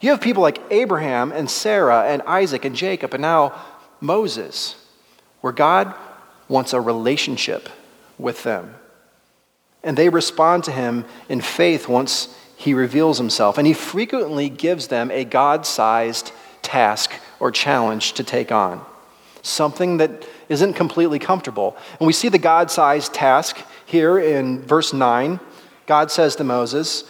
You 0.00 0.10
have 0.10 0.20
people 0.20 0.42
like 0.42 0.60
Abraham 0.70 1.32
and 1.32 1.50
Sarah 1.50 2.04
and 2.04 2.22
Isaac 2.22 2.64
and 2.64 2.74
Jacob 2.74 3.12
and 3.14 3.22
now 3.22 3.60
Moses, 4.00 4.76
where 5.40 5.52
God 5.52 5.94
wants 6.48 6.72
a 6.72 6.80
relationship 6.80 7.68
with 8.18 8.42
them. 8.42 8.74
And 9.82 9.96
they 9.96 10.08
respond 10.08 10.64
to 10.64 10.72
him 10.72 11.04
in 11.28 11.40
faith 11.40 11.88
once 11.88 12.34
he 12.56 12.74
reveals 12.74 13.18
himself. 13.18 13.58
And 13.58 13.66
he 13.66 13.74
frequently 13.74 14.48
gives 14.48 14.88
them 14.88 15.10
a 15.10 15.24
God 15.24 15.66
sized 15.66 16.32
task 16.62 17.12
or 17.38 17.50
challenge 17.50 18.14
to 18.14 18.24
take 18.24 18.50
on, 18.50 18.84
something 19.42 19.98
that 19.98 20.26
isn't 20.48 20.74
completely 20.74 21.18
comfortable. 21.18 21.76
And 21.98 22.06
we 22.06 22.12
see 22.12 22.28
the 22.28 22.38
God 22.38 22.70
sized 22.70 23.12
task 23.12 23.58
here 23.86 24.18
in 24.18 24.62
verse 24.62 24.92
9. 24.92 25.40
God 25.86 26.10
says 26.10 26.36
to 26.36 26.44
Moses, 26.44 27.04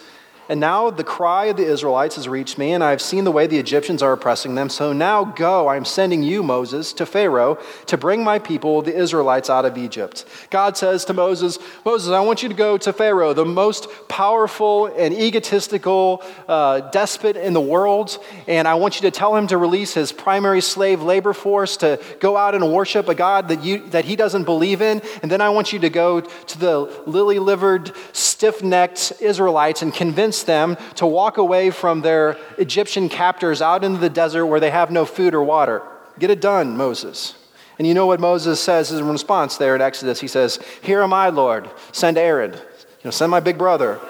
and 0.49 0.59
now 0.59 0.89
the 0.89 1.03
cry 1.03 1.45
of 1.45 1.57
the 1.57 1.65
Israelites 1.65 2.15
has 2.15 2.27
reached 2.27 2.57
me, 2.57 2.73
and 2.73 2.83
I 2.83 2.91
have 2.91 3.01
seen 3.01 3.23
the 3.23 3.31
way 3.31 3.47
the 3.47 3.57
Egyptians 3.57 4.03
are 4.03 4.13
oppressing 4.13 4.55
them. 4.55 4.69
So 4.69 4.93
now 4.93 5.23
go, 5.23 5.67
I 5.67 5.75
am 5.75 5.85
sending 5.85 6.23
you, 6.23 6.43
Moses, 6.43 6.93
to 6.93 7.05
Pharaoh 7.05 7.57
to 7.87 7.97
bring 7.97 8.23
my 8.23 8.39
people, 8.39 8.81
the 8.81 8.95
Israelites, 8.95 9.49
out 9.49 9.65
of 9.65 9.77
Egypt. 9.77 10.25
God 10.49 10.77
says 10.77 11.05
to 11.05 11.13
Moses, 11.13 11.57
Moses, 11.83 12.11
I 12.11 12.19
want 12.21 12.43
you 12.43 12.49
to 12.49 12.55
go 12.55 12.77
to 12.77 12.93
Pharaoh, 12.93 13.33
the 13.33 13.45
most 13.45 13.87
powerful 14.07 14.87
and 14.87 15.13
egotistical 15.13 16.23
uh, 16.47 16.81
despot 16.91 17.37
in 17.37 17.53
the 17.53 17.61
world, 17.61 18.17
and 18.47 18.67
I 18.67 18.75
want 18.75 19.01
you 19.01 19.09
to 19.09 19.11
tell 19.11 19.35
him 19.35 19.47
to 19.47 19.57
release 19.57 19.93
his 19.93 20.11
primary 20.11 20.61
slave 20.61 21.01
labor 21.01 21.33
force 21.33 21.77
to 21.77 21.99
go 22.19 22.37
out 22.37 22.55
and 22.55 22.71
worship 22.73 23.09
a 23.09 23.15
God 23.15 23.47
that, 23.47 23.63
you, 23.63 23.79
that 23.89 24.05
he 24.05 24.15
doesn't 24.15 24.43
believe 24.43 24.81
in. 24.81 25.01
And 25.21 25.31
then 25.31 25.41
I 25.41 25.49
want 25.49 25.73
you 25.73 25.79
to 25.79 25.89
go 25.89 26.21
to 26.21 26.59
the 26.59 27.03
lily 27.05 27.39
livered, 27.39 27.91
stiff 28.35 28.61
necked 28.61 29.13
Israelites 29.21 29.81
and 29.81 29.93
convince 29.93 30.43
them 30.43 30.75
to 30.95 31.07
walk 31.07 31.37
away 31.37 31.71
from 31.71 32.01
their 32.01 32.37
Egyptian 32.57 33.07
captors 33.07 33.61
out 33.61 33.85
into 33.85 33.97
the 33.97 34.09
desert 34.09 34.47
where 34.47 34.59
they 34.59 34.71
have 34.71 34.91
no 34.91 35.05
food 35.05 35.33
or 35.33 35.41
water. 35.41 35.81
Get 36.19 36.29
it 36.29 36.41
done, 36.41 36.75
Moses. 36.75 37.35
And 37.77 37.87
you 37.87 37.93
know 37.93 38.05
what 38.05 38.19
Moses 38.19 38.59
says 38.59 38.91
in 38.91 39.07
response 39.07 39.55
there 39.55 39.73
in 39.73 39.79
Exodus? 39.79 40.19
He 40.19 40.27
says, 40.27 40.59
Here 40.81 41.01
am 41.01 41.13
I, 41.13 41.29
Lord. 41.29 41.69
Send 41.93 42.17
Aaron. 42.17 42.51
You 42.51 43.05
know, 43.05 43.11
send 43.11 43.31
my 43.31 43.39
big 43.39 43.57
brother. 43.57 44.01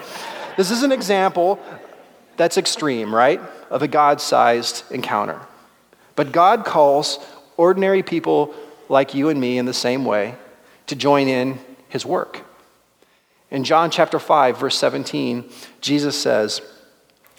This 0.57 0.71
is 0.71 0.81
an 0.81 0.91
example 0.91 1.59
that's 2.35 2.57
extreme, 2.57 3.13
right? 3.13 3.39
Of 3.69 3.83
a 3.83 3.87
God 3.87 4.19
sized 4.19 4.91
encounter. 4.91 5.39
But 6.15 6.31
God 6.31 6.65
calls 6.65 7.19
ordinary 7.57 8.01
people 8.01 8.55
like 8.89 9.13
you 9.13 9.29
and 9.29 9.39
me 9.39 9.59
in 9.59 9.65
the 9.65 9.73
same 9.73 10.03
way 10.03 10.33
to 10.87 10.95
join 10.95 11.27
in 11.27 11.59
his 11.89 12.07
work. 12.07 12.44
In 13.55 13.63
John 13.63 13.89
chapter 13.89 14.19
5, 14.19 14.59
verse 14.59 14.77
17, 14.77 15.49
Jesus 15.79 16.21
says, 16.21 16.61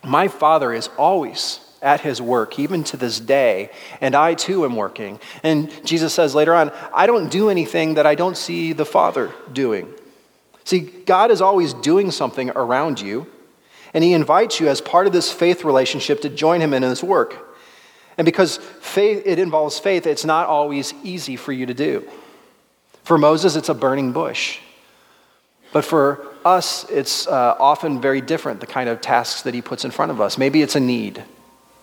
My 0.03 0.29
Father 0.29 0.73
is 0.73 0.89
always 0.97 1.61
at 1.83 2.01
his 2.01 2.23
work, 2.23 2.59
even 2.59 2.85
to 2.85 2.97
this 2.97 3.21
day, 3.21 3.71
and 4.01 4.15
I 4.15 4.33
too 4.33 4.65
am 4.65 4.77
working. 4.77 5.21
And 5.43 5.71
Jesus 5.85 6.15
says 6.15 6.35
later 6.35 6.55
on, 6.55 6.73
I 6.95 7.07
don't 7.07 7.31
do 7.31 7.51
anything 7.51 7.95
that 7.95 8.07
I 8.07 8.15
don't 8.15 8.35
see 8.35 8.73
the 8.73 8.87
Father 8.87 9.31
doing. 9.53 9.93
See, 10.65 10.81
God 10.81 11.31
is 11.31 11.43
always 11.43 11.75
doing 11.75 12.11
something 12.11 12.49
around 12.49 12.99
you, 12.99 13.27
and 13.93 14.03
he 14.03 14.15
invites 14.15 14.59
you 14.59 14.69
as 14.69 14.81
part 14.81 15.07
of 15.07 15.13
this 15.13 15.31
faith 15.31 15.65
relationship 15.65 16.23
to 16.23 16.31
join 16.31 16.63
him 16.63 16.73
in 16.73 16.83
his 16.83 17.03
work. 17.03 17.59
And 18.17 18.25
because 18.25 18.57
faith, 18.57 19.23
it 19.27 19.39
involves 19.39 19.79
faith, 19.79 20.07
it's 20.07 20.25
not 20.25 20.47
always 20.47 20.95
easy 21.03 21.37
for 21.37 21.53
you 21.53 21.67
to 21.67 21.75
do. 21.75 22.09
For 23.05 23.19
Moses, 23.19 23.55
it's 23.55 23.69
a 23.69 23.75
burning 23.75 24.13
bush. 24.13 24.61
But 25.77 25.85
for 25.85 26.27
us, 26.43 26.89
it's 26.89 27.27
uh, 27.27 27.55
often 27.61 28.01
very 28.01 28.23
different, 28.23 28.61
the 28.61 28.67
kind 28.67 28.89
of 28.89 29.03
tasks 29.03 29.43
that 29.43 29.53
he 29.53 29.61
puts 29.61 29.85
in 29.85 29.91
front 29.91 30.11
of 30.11 30.23
us. 30.23 30.39
Maybe 30.39 30.63
it's 30.63 30.75
a 30.75 30.81
need. 30.81 31.19
I 31.19 31.25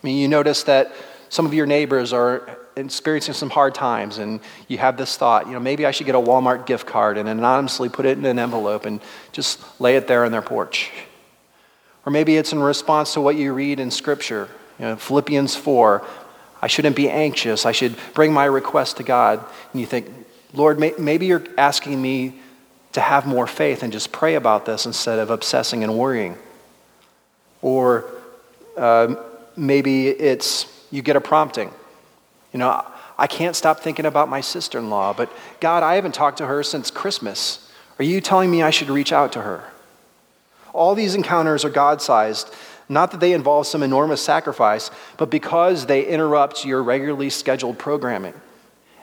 mean, 0.01 0.17
you 0.17 0.27
notice 0.27 0.63
that 0.63 0.91
some 1.29 1.45
of 1.45 1.53
your 1.53 1.67
neighbors 1.67 2.11
are 2.11 2.57
experiencing 2.75 3.35
some 3.35 3.51
hard 3.51 3.75
times, 3.75 4.17
and 4.17 4.39
you 4.67 4.79
have 4.79 4.97
this 4.97 5.15
thought, 5.15 5.45
you 5.45 5.53
know, 5.53 5.59
maybe 5.59 5.85
I 5.85 5.91
should 5.91 6.07
get 6.07 6.15
a 6.15 6.19
Walmart 6.19 6.65
gift 6.65 6.87
card 6.87 7.19
and 7.19 7.29
anonymously 7.29 7.87
put 7.87 8.07
it 8.07 8.17
in 8.17 8.25
an 8.25 8.39
envelope 8.39 8.87
and 8.87 8.99
just 9.31 9.59
lay 9.79 9.95
it 9.95 10.07
there 10.07 10.25
on 10.25 10.31
their 10.31 10.41
porch. 10.41 10.89
Or 12.03 12.11
maybe 12.11 12.35
it's 12.35 12.51
in 12.51 12.63
response 12.63 13.13
to 13.13 13.21
what 13.21 13.35
you 13.35 13.53
read 13.53 13.79
in 13.79 13.91
Scripture. 13.91 14.49
You 14.79 14.85
know, 14.85 14.95
Philippians 14.95 15.55
4, 15.55 16.03
I 16.63 16.65
shouldn't 16.65 16.95
be 16.95 17.11
anxious. 17.11 17.63
I 17.63 17.73
should 17.73 17.95
bring 18.15 18.33
my 18.33 18.45
request 18.45 18.97
to 18.97 19.03
God. 19.03 19.45
And 19.71 19.79
you 19.79 19.85
think, 19.85 20.11
Lord, 20.51 20.79
may, 20.79 20.95
maybe 20.97 21.27
you're 21.27 21.45
asking 21.59 22.01
me 22.01 22.39
to 22.93 23.01
have 23.01 23.25
more 23.25 23.47
faith 23.47 23.83
and 23.83 23.91
just 23.91 24.11
pray 24.11 24.35
about 24.35 24.65
this 24.65 24.85
instead 24.85 25.19
of 25.19 25.29
obsessing 25.29 25.83
and 25.83 25.97
worrying. 25.97 26.37
Or 27.61 28.05
uh, 28.77 29.15
maybe 29.55 30.07
it's 30.07 30.67
you 30.91 31.01
get 31.01 31.15
a 31.15 31.21
prompting. 31.21 31.71
You 32.53 32.59
know, 32.59 32.85
I 33.17 33.27
can't 33.27 33.55
stop 33.55 33.79
thinking 33.79 34.05
about 34.05 34.29
my 34.29 34.41
sister 34.41 34.77
in 34.77 34.89
law, 34.89 35.13
but 35.13 35.31
God, 35.59 35.83
I 35.83 35.95
haven't 35.95 36.13
talked 36.13 36.37
to 36.37 36.45
her 36.45 36.63
since 36.63 36.91
Christmas. 36.91 37.71
Are 37.99 38.03
you 38.03 38.21
telling 38.21 38.49
me 38.49 38.61
I 38.61 38.69
should 38.69 38.89
reach 38.89 39.11
out 39.11 39.31
to 39.33 39.41
her? 39.41 39.63
All 40.71 40.95
these 40.95 41.15
encounters 41.15 41.63
are 41.63 41.69
God 41.69 42.01
sized, 42.01 42.53
not 42.89 43.11
that 43.11 43.19
they 43.19 43.33
involve 43.33 43.67
some 43.67 43.83
enormous 43.83 44.21
sacrifice, 44.21 44.91
but 45.17 45.29
because 45.29 45.85
they 45.85 46.05
interrupt 46.05 46.65
your 46.65 46.83
regularly 46.83 47.29
scheduled 47.29 47.77
programming 47.77 48.33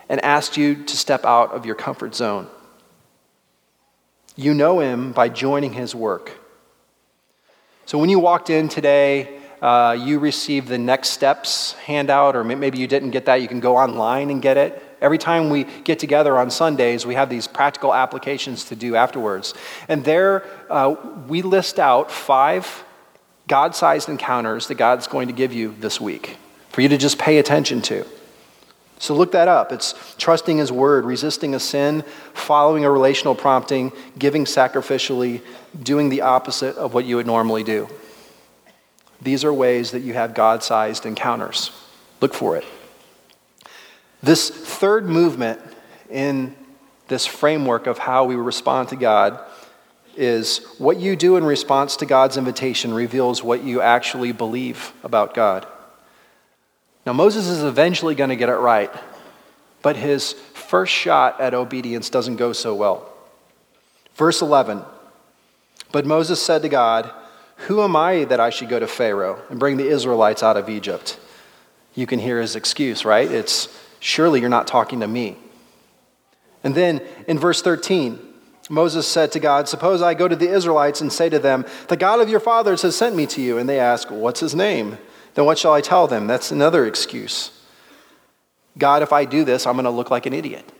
and 0.09 0.21
ask 0.25 0.57
you 0.57 0.85
to 0.85 0.97
step 0.97 1.25
out 1.25 1.53
of 1.53 1.65
your 1.65 1.77
comfort 1.77 2.15
zone. 2.15 2.49
You 4.37 4.55
know 4.55 4.81
him 4.81 5.13
by 5.13 5.29
joining 5.29 5.73
his 5.73 5.95
work. 5.95 6.39
So 7.87 7.99
when 7.99 8.09
you 8.09 8.19
walked 8.19 8.51
in 8.51 8.69
today, 8.69 9.41
uh, 9.61 9.97
you 9.99 10.19
received 10.19 10.69
the 10.69 10.79
next 10.79 11.11
steps 11.11 11.73
handout, 11.85 12.37
or 12.37 12.45
maybe 12.45 12.79
you 12.79 12.87
didn't 12.87 13.11
get 13.11 13.27
that. 13.27 13.43
You 13.43 13.49
can 13.49 13.61
go 13.61 13.77
online 13.77 14.31
and 14.31 14.41
get 14.41 14.57
it. 14.57 14.83
Every 15.01 15.19
time 15.19 15.51
we 15.51 15.65
get 15.65 15.99
together 15.99 16.39
on 16.39 16.51
Sundays, 16.51 17.05
we 17.05 17.15
have 17.15 17.29
these 17.29 17.47
practical 17.47 17.95
applications 17.95 18.65
to 18.67 18.77
do 18.77 18.97
afterwards. 18.97 19.55
And 19.89 20.05
there, 20.05 20.45
uh, 20.71 20.95
we 21.27 21.43
list 21.43 21.79
out 21.79 22.11
five 22.11 22.85
God 23.49 23.75
sized 23.75 24.09
encounters 24.09 24.69
that 24.69 24.77
God's 24.77 25.07
going 25.07 25.27
to 25.27 25.35
give 25.35 25.53
you 25.53 25.75
this 25.81 26.01
week 26.01 26.37
for 26.69 26.83
you 26.83 26.89
to 26.89 26.97
just 26.97 27.19
pay 27.19 27.39
attention 27.39 27.83
to. 27.83 28.07
So 29.01 29.15
look 29.15 29.33
that 29.33 29.49
up. 29.49 29.73
It's 29.73 29.95
trusting 30.19 30.59
His 30.59 30.71
word, 30.71 31.07
resisting 31.07 31.55
a 31.55 31.59
sin, 31.59 32.05
following 32.35 32.85
a 32.85 32.91
relational 32.91 33.35
prompting, 33.35 33.93
giving 34.19 34.45
sacrificially, 34.45 35.41
doing 35.83 36.11
the 36.11 36.21
opposite 36.21 36.77
of 36.77 36.93
what 36.93 37.07
you 37.07 37.17
would 37.17 37.27
normally 37.27 37.65
do. 37.65 37.89
These 39.23 39.43
are 39.43 39.55
ways 39.55 39.93
that 39.93 40.01
you 40.01 40.13
have 40.13 40.35
God 40.35 40.63
sized 40.63 41.07
encounters. 41.07 41.71
Look 42.21 42.35
for 42.35 42.59
it. 42.59 42.65
This 44.23 44.51
third 44.51 45.07
movement 45.07 45.61
in 46.11 46.55
this 47.09 47.25
framework 47.25 47.87
of 47.87 47.97
how 47.97 48.27
we 48.27 48.35
respond 48.35 48.91
to 48.91 48.97
God 48.97 49.41
is 50.15 50.59
what 50.77 50.99
you 50.99 51.17
do 51.17 51.39
in 51.39 51.45
response 51.45 51.97
to 51.97 52.07
God's 52.07 52.37
invitation 52.37 52.93
reveals 52.93 53.43
what 53.43 53.63
you 53.63 53.81
actually 53.81 54.33
believe 54.33 54.93
about 55.03 55.33
God. 55.33 55.67
Now, 57.07 57.13
Moses 57.13 57.49
is 57.49 57.63
eventually 57.63 58.15
going 58.15 58.31
to 58.31 58.37
get 58.37 58.49
it 58.49 58.57
right, 58.57 58.91
but 59.83 59.97
his 59.97 60.33
first 60.33 60.93
shot 60.93 61.41
at 61.41 61.55
obedience 61.55 62.11
doesn't 62.11 62.37
go 62.37 62.53
so 62.53 62.75
well. 62.75 63.11
Verse 64.15 64.43
11 64.43 64.83
But 65.93 66.07
Moses 66.07 66.43
said 66.43 66.63
to 66.63 66.69
God, 66.69 67.11
Who 67.69 67.83
am 67.83 67.97
I 67.97 68.25
that 68.25 68.41
I 68.41 68.51
should 68.51 68.69
go 68.69 68.79
to 68.79 68.87
Pharaoh 68.87 69.43
and 69.49 69.59
bring 69.59 69.77
the 69.77 69.89
Israelites 69.89 70.43
out 70.43 70.57
of 70.57 70.69
Egypt? 70.69 71.19
You 71.95 72.07
can 72.07 72.19
hear 72.19 72.41
his 72.41 72.55
excuse, 72.55 73.05
right? 73.05 73.31
It's, 73.31 73.69
Surely 74.01 74.41
you're 74.41 74.49
not 74.49 74.67
talking 74.67 75.01
to 75.01 75.07
me. 75.07 75.37
And 76.65 76.75
then 76.75 77.03
in 77.29 77.39
verse 77.39 77.61
13, 77.63 78.19
Moses 78.71 79.07
said 79.07 79.31
to 79.33 79.41
God, 79.41 79.69
Suppose 79.69 80.01
I 80.01 80.15
go 80.15 80.27
to 80.27 80.37
the 80.37 80.51
Israelites 80.51 81.03
and 81.03 81.13
say 81.13 81.29
to 81.29 81.39
them, 81.39 81.67
The 81.89 81.97
God 81.97 82.21
of 82.21 82.31
your 82.31 82.41
fathers 82.41 82.83
has 82.83 82.97
sent 82.97 83.15
me 83.15 83.27
to 83.27 83.43
you. 83.43 83.59
And 83.59 83.69
they 83.69 83.79
ask, 83.79 84.11
What's 84.11 84.41
his 84.41 84.55
name? 84.55 84.99
Then 85.35 85.45
what 85.45 85.59
shall 85.59 85.73
I 85.73 85.81
tell 85.81 86.07
them? 86.07 86.27
That's 86.27 86.51
another 86.51 86.87
excuse. 86.87 87.53
God, 88.79 89.03
if 89.03 89.13
I 89.13 89.25
do 89.25 89.45
this, 89.45 89.67
I'm 89.67 89.75
going 89.75 89.85
to 89.85 89.91
look 89.91 90.11
like 90.11 90.27
an 90.27 90.33
idiot. 90.33 90.71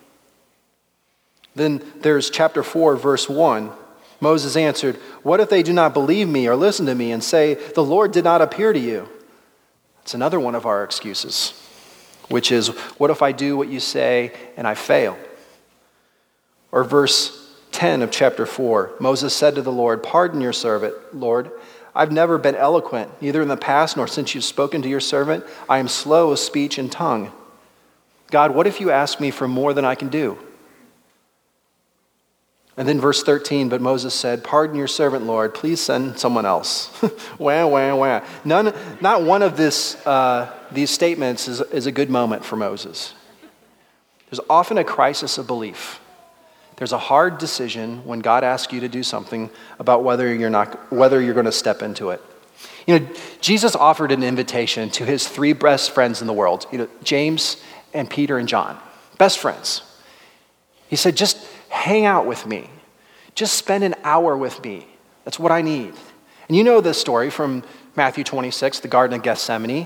Then 1.55 1.83
there's 2.01 2.29
chapter 2.29 2.63
4, 2.63 2.95
verse 2.95 3.27
1. 3.27 3.71
Moses 4.19 4.55
answered, 4.55 4.95
What 5.23 5.39
if 5.39 5.49
they 5.49 5.63
do 5.63 5.73
not 5.73 5.93
believe 5.93 6.27
me 6.27 6.47
or 6.47 6.55
listen 6.55 6.85
to 6.85 6.95
me 6.95 7.11
and 7.11 7.23
say, 7.23 7.55
The 7.55 7.83
Lord 7.83 8.11
did 8.11 8.23
not 8.23 8.41
appear 8.41 8.71
to 8.71 8.79
you? 8.79 9.09
That's 9.97 10.13
another 10.13 10.39
one 10.39 10.55
of 10.55 10.65
our 10.65 10.83
excuses, 10.83 11.51
which 12.29 12.51
is, 12.51 12.69
What 12.97 13.09
if 13.09 13.21
I 13.21 13.31
do 13.31 13.57
what 13.57 13.67
you 13.67 13.79
say 13.79 14.31
and 14.55 14.67
I 14.67 14.75
fail? 14.75 15.17
Or 16.71 16.83
verse 16.83 17.37
10 17.71 18.01
of 18.01 18.11
chapter 18.11 18.45
4 18.45 18.93
Moses 18.99 19.33
said 19.33 19.55
to 19.55 19.61
the 19.61 19.71
Lord, 19.71 20.03
Pardon 20.03 20.39
your 20.39 20.53
servant, 20.53 20.95
Lord. 21.13 21.51
I've 21.93 22.11
never 22.11 22.37
been 22.37 22.55
eloquent, 22.55 23.21
neither 23.21 23.41
in 23.41 23.47
the 23.47 23.57
past 23.57 23.97
nor 23.97 24.07
since 24.07 24.33
you've 24.33 24.43
spoken 24.43 24.81
to 24.81 24.89
your 24.89 24.99
servant. 24.99 25.43
I 25.69 25.79
am 25.79 25.87
slow 25.87 26.31
of 26.31 26.39
speech 26.39 26.77
and 26.77 26.91
tongue. 26.91 27.31
God, 28.29 28.55
what 28.55 28.65
if 28.65 28.79
you 28.79 28.91
ask 28.91 29.19
me 29.19 29.29
for 29.29 29.47
more 29.47 29.73
than 29.73 29.83
I 29.83 29.95
can 29.95 30.07
do? 30.07 30.37
And 32.77 32.87
then 32.87 33.01
verse 33.01 33.21
13, 33.21 33.67
but 33.67 33.81
Moses 33.81 34.13
said, 34.13 34.43
Pardon 34.43 34.77
your 34.77 34.87
servant, 34.87 35.25
Lord. 35.25 35.53
Please 35.53 35.81
send 35.81 36.17
someone 36.17 36.45
else. 36.45 36.89
wah, 37.37 37.67
wah, 37.67 37.95
wah. 37.95 38.25
None, 38.45 38.73
not 39.01 39.23
one 39.23 39.41
of 39.41 39.57
this, 39.57 39.95
uh, 40.07 40.51
these 40.71 40.89
statements 40.89 41.49
is, 41.49 41.59
is 41.59 41.85
a 41.85 41.91
good 41.91 42.09
moment 42.09 42.45
for 42.45 42.55
Moses. 42.55 43.13
There's 44.29 44.39
often 44.49 44.77
a 44.77 44.85
crisis 44.85 45.37
of 45.37 45.45
belief 45.45 45.99
There's 46.81 46.93
a 46.93 46.97
hard 46.97 47.37
decision 47.37 48.03
when 48.05 48.21
God 48.21 48.43
asks 48.43 48.73
you 48.73 48.79
to 48.79 48.89
do 48.89 49.03
something 49.03 49.51
about 49.77 50.03
whether 50.03 50.33
you're, 50.33 50.49
not, 50.49 50.91
whether 50.91 51.21
you're 51.21 51.35
going 51.35 51.45
to 51.45 51.51
step 51.51 51.83
into 51.83 52.09
it. 52.09 52.19
You 52.87 52.97
know, 52.97 53.07
Jesus 53.39 53.75
offered 53.75 54.11
an 54.11 54.23
invitation 54.23 54.89
to 54.89 55.05
his 55.05 55.27
three 55.27 55.53
best 55.53 55.91
friends 55.91 56.21
in 56.21 56.25
the 56.25 56.33
world, 56.33 56.65
you 56.71 56.79
know, 56.79 56.87
James 57.03 57.61
and 57.93 58.09
Peter 58.09 58.39
and 58.39 58.49
John, 58.49 58.79
best 59.19 59.37
friends. 59.37 59.83
He 60.87 60.95
said, 60.95 61.15
just 61.15 61.37
hang 61.69 62.05
out 62.05 62.25
with 62.25 62.47
me. 62.47 62.67
Just 63.35 63.59
spend 63.59 63.83
an 63.83 63.93
hour 64.03 64.35
with 64.35 64.63
me. 64.63 64.87
That's 65.23 65.37
what 65.37 65.51
I 65.51 65.61
need. 65.61 65.93
And 66.47 66.57
you 66.57 66.63
know 66.63 66.81
this 66.81 66.99
story 66.99 67.29
from 67.29 67.63
Matthew 67.95 68.23
26, 68.23 68.79
the 68.79 68.87
Garden 68.87 69.17
of 69.17 69.21
Gethsemane. 69.21 69.85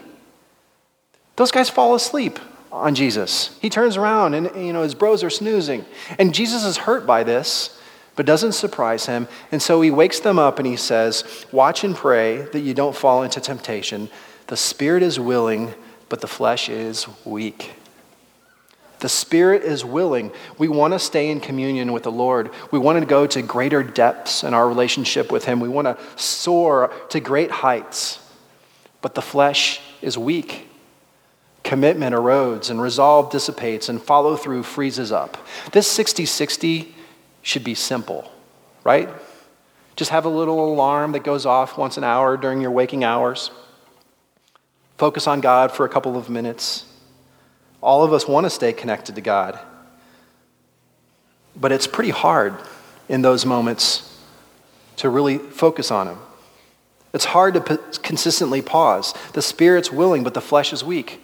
Those 1.35 1.51
guys 1.51 1.69
fall 1.69 1.93
asleep 1.93 2.39
on 2.75 2.93
Jesus. 2.93 3.57
He 3.61 3.69
turns 3.69 3.97
around 3.97 4.33
and 4.33 4.49
you 4.55 4.73
know 4.73 4.83
his 4.83 4.95
bros 4.95 5.23
are 5.23 5.29
snoozing. 5.29 5.85
And 6.19 6.33
Jesus 6.33 6.63
is 6.63 6.77
hurt 6.77 7.07
by 7.07 7.23
this, 7.23 7.79
but 8.15 8.25
doesn't 8.25 8.51
surprise 8.51 9.05
him. 9.05 9.27
And 9.51 9.61
so 9.61 9.81
he 9.81 9.91
wakes 9.91 10.19
them 10.19 10.37
up 10.37 10.59
and 10.59 10.67
he 10.67 10.75
says, 10.75 11.23
"Watch 11.51 11.83
and 11.83 11.95
pray 11.95 12.41
that 12.51 12.59
you 12.59 12.73
don't 12.73 12.95
fall 12.95 13.23
into 13.23 13.39
temptation. 13.39 14.09
The 14.47 14.57
spirit 14.57 15.03
is 15.03 15.19
willing, 15.19 15.73
but 16.09 16.21
the 16.21 16.27
flesh 16.27 16.69
is 16.69 17.07
weak." 17.25 17.71
The 18.99 19.09
spirit 19.09 19.63
is 19.63 19.83
willing. 19.83 20.31
We 20.57 20.67
want 20.67 20.93
to 20.93 20.99
stay 20.99 21.29
in 21.29 21.39
communion 21.39 21.91
with 21.91 22.03
the 22.03 22.11
Lord. 22.11 22.49
We 22.71 22.79
want 22.79 22.99
to 22.99 23.05
go 23.05 23.27
to 23.27 23.41
greater 23.41 23.83
depths 23.83 24.43
in 24.43 24.53
our 24.53 24.67
relationship 24.67 25.31
with 25.31 25.45
Him. 25.45 25.59
We 25.59 25.67
want 25.67 25.85
to 25.85 25.97
soar 26.15 26.91
to 27.09 27.19
great 27.19 27.51
heights. 27.51 28.19
But 29.01 29.13
the 29.13 29.21
flesh 29.21 29.81
is 30.01 30.17
weak. 30.17 30.64
Commitment 31.65 32.15
erodes, 32.15 32.69
and 32.69 32.81
resolve 32.81 33.29
dissipates, 33.29 33.89
and 33.89 34.01
follow 34.01 34.37
through 34.37 34.63
freezes 34.63 35.11
up. 35.11 35.37
This 35.73 35.91
60 35.91 36.25
60 36.25 36.95
should 37.41 37.65
be 37.65 37.75
simple, 37.75 38.31
right? 38.85 39.09
Just 39.97 40.11
have 40.11 40.23
a 40.23 40.29
little 40.29 40.73
alarm 40.73 41.11
that 41.11 41.25
goes 41.25 41.45
off 41.45 41.77
once 41.77 41.97
an 41.97 42.05
hour 42.05 42.37
during 42.37 42.61
your 42.61 42.71
waking 42.71 43.03
hours. 43.03 43.51
Focus 44.97 45.27
on 45.27 45.41
God 45.41 45.73
for 45.73 45.85
a 45.85 45.89
couple 45.89 46.15
of 46.15 46.29
minutes 46.29 46.85
all 47.85 48.03
of 48.03 48.11
us 48.13 48.27
want 48.27 48.47
to 48.47 48.49
stay 48.49 48.73
connected 48.73 49.13
to 49.13 49.21
God. 49.21 49.59
But 51.55 51.71
it's 51.71 51.85
pretty 51.85 52.09
hard 52.09 52.55
in 53.07 53.21
those 53.21 53.45
moments 53.45 54.19
to 54.97 55.07
really 55.07 55.37
focus 55.37 55.91
on 55.91 56.07
Him. 56.07 56.17
It's 57.13 57.25
hard 57.25 57.53
to 57.53 57.79
consistently 58.01 58.63
pause. 58.63 59.13
The 59.33 59.41
spirit's 59.43 59.91
willing, 59.91 60.23
but 60.23 60.33
the 60.33 60.41
flesh 60.41 60.73
is 60.73 60.83
weak. 60.83 61.23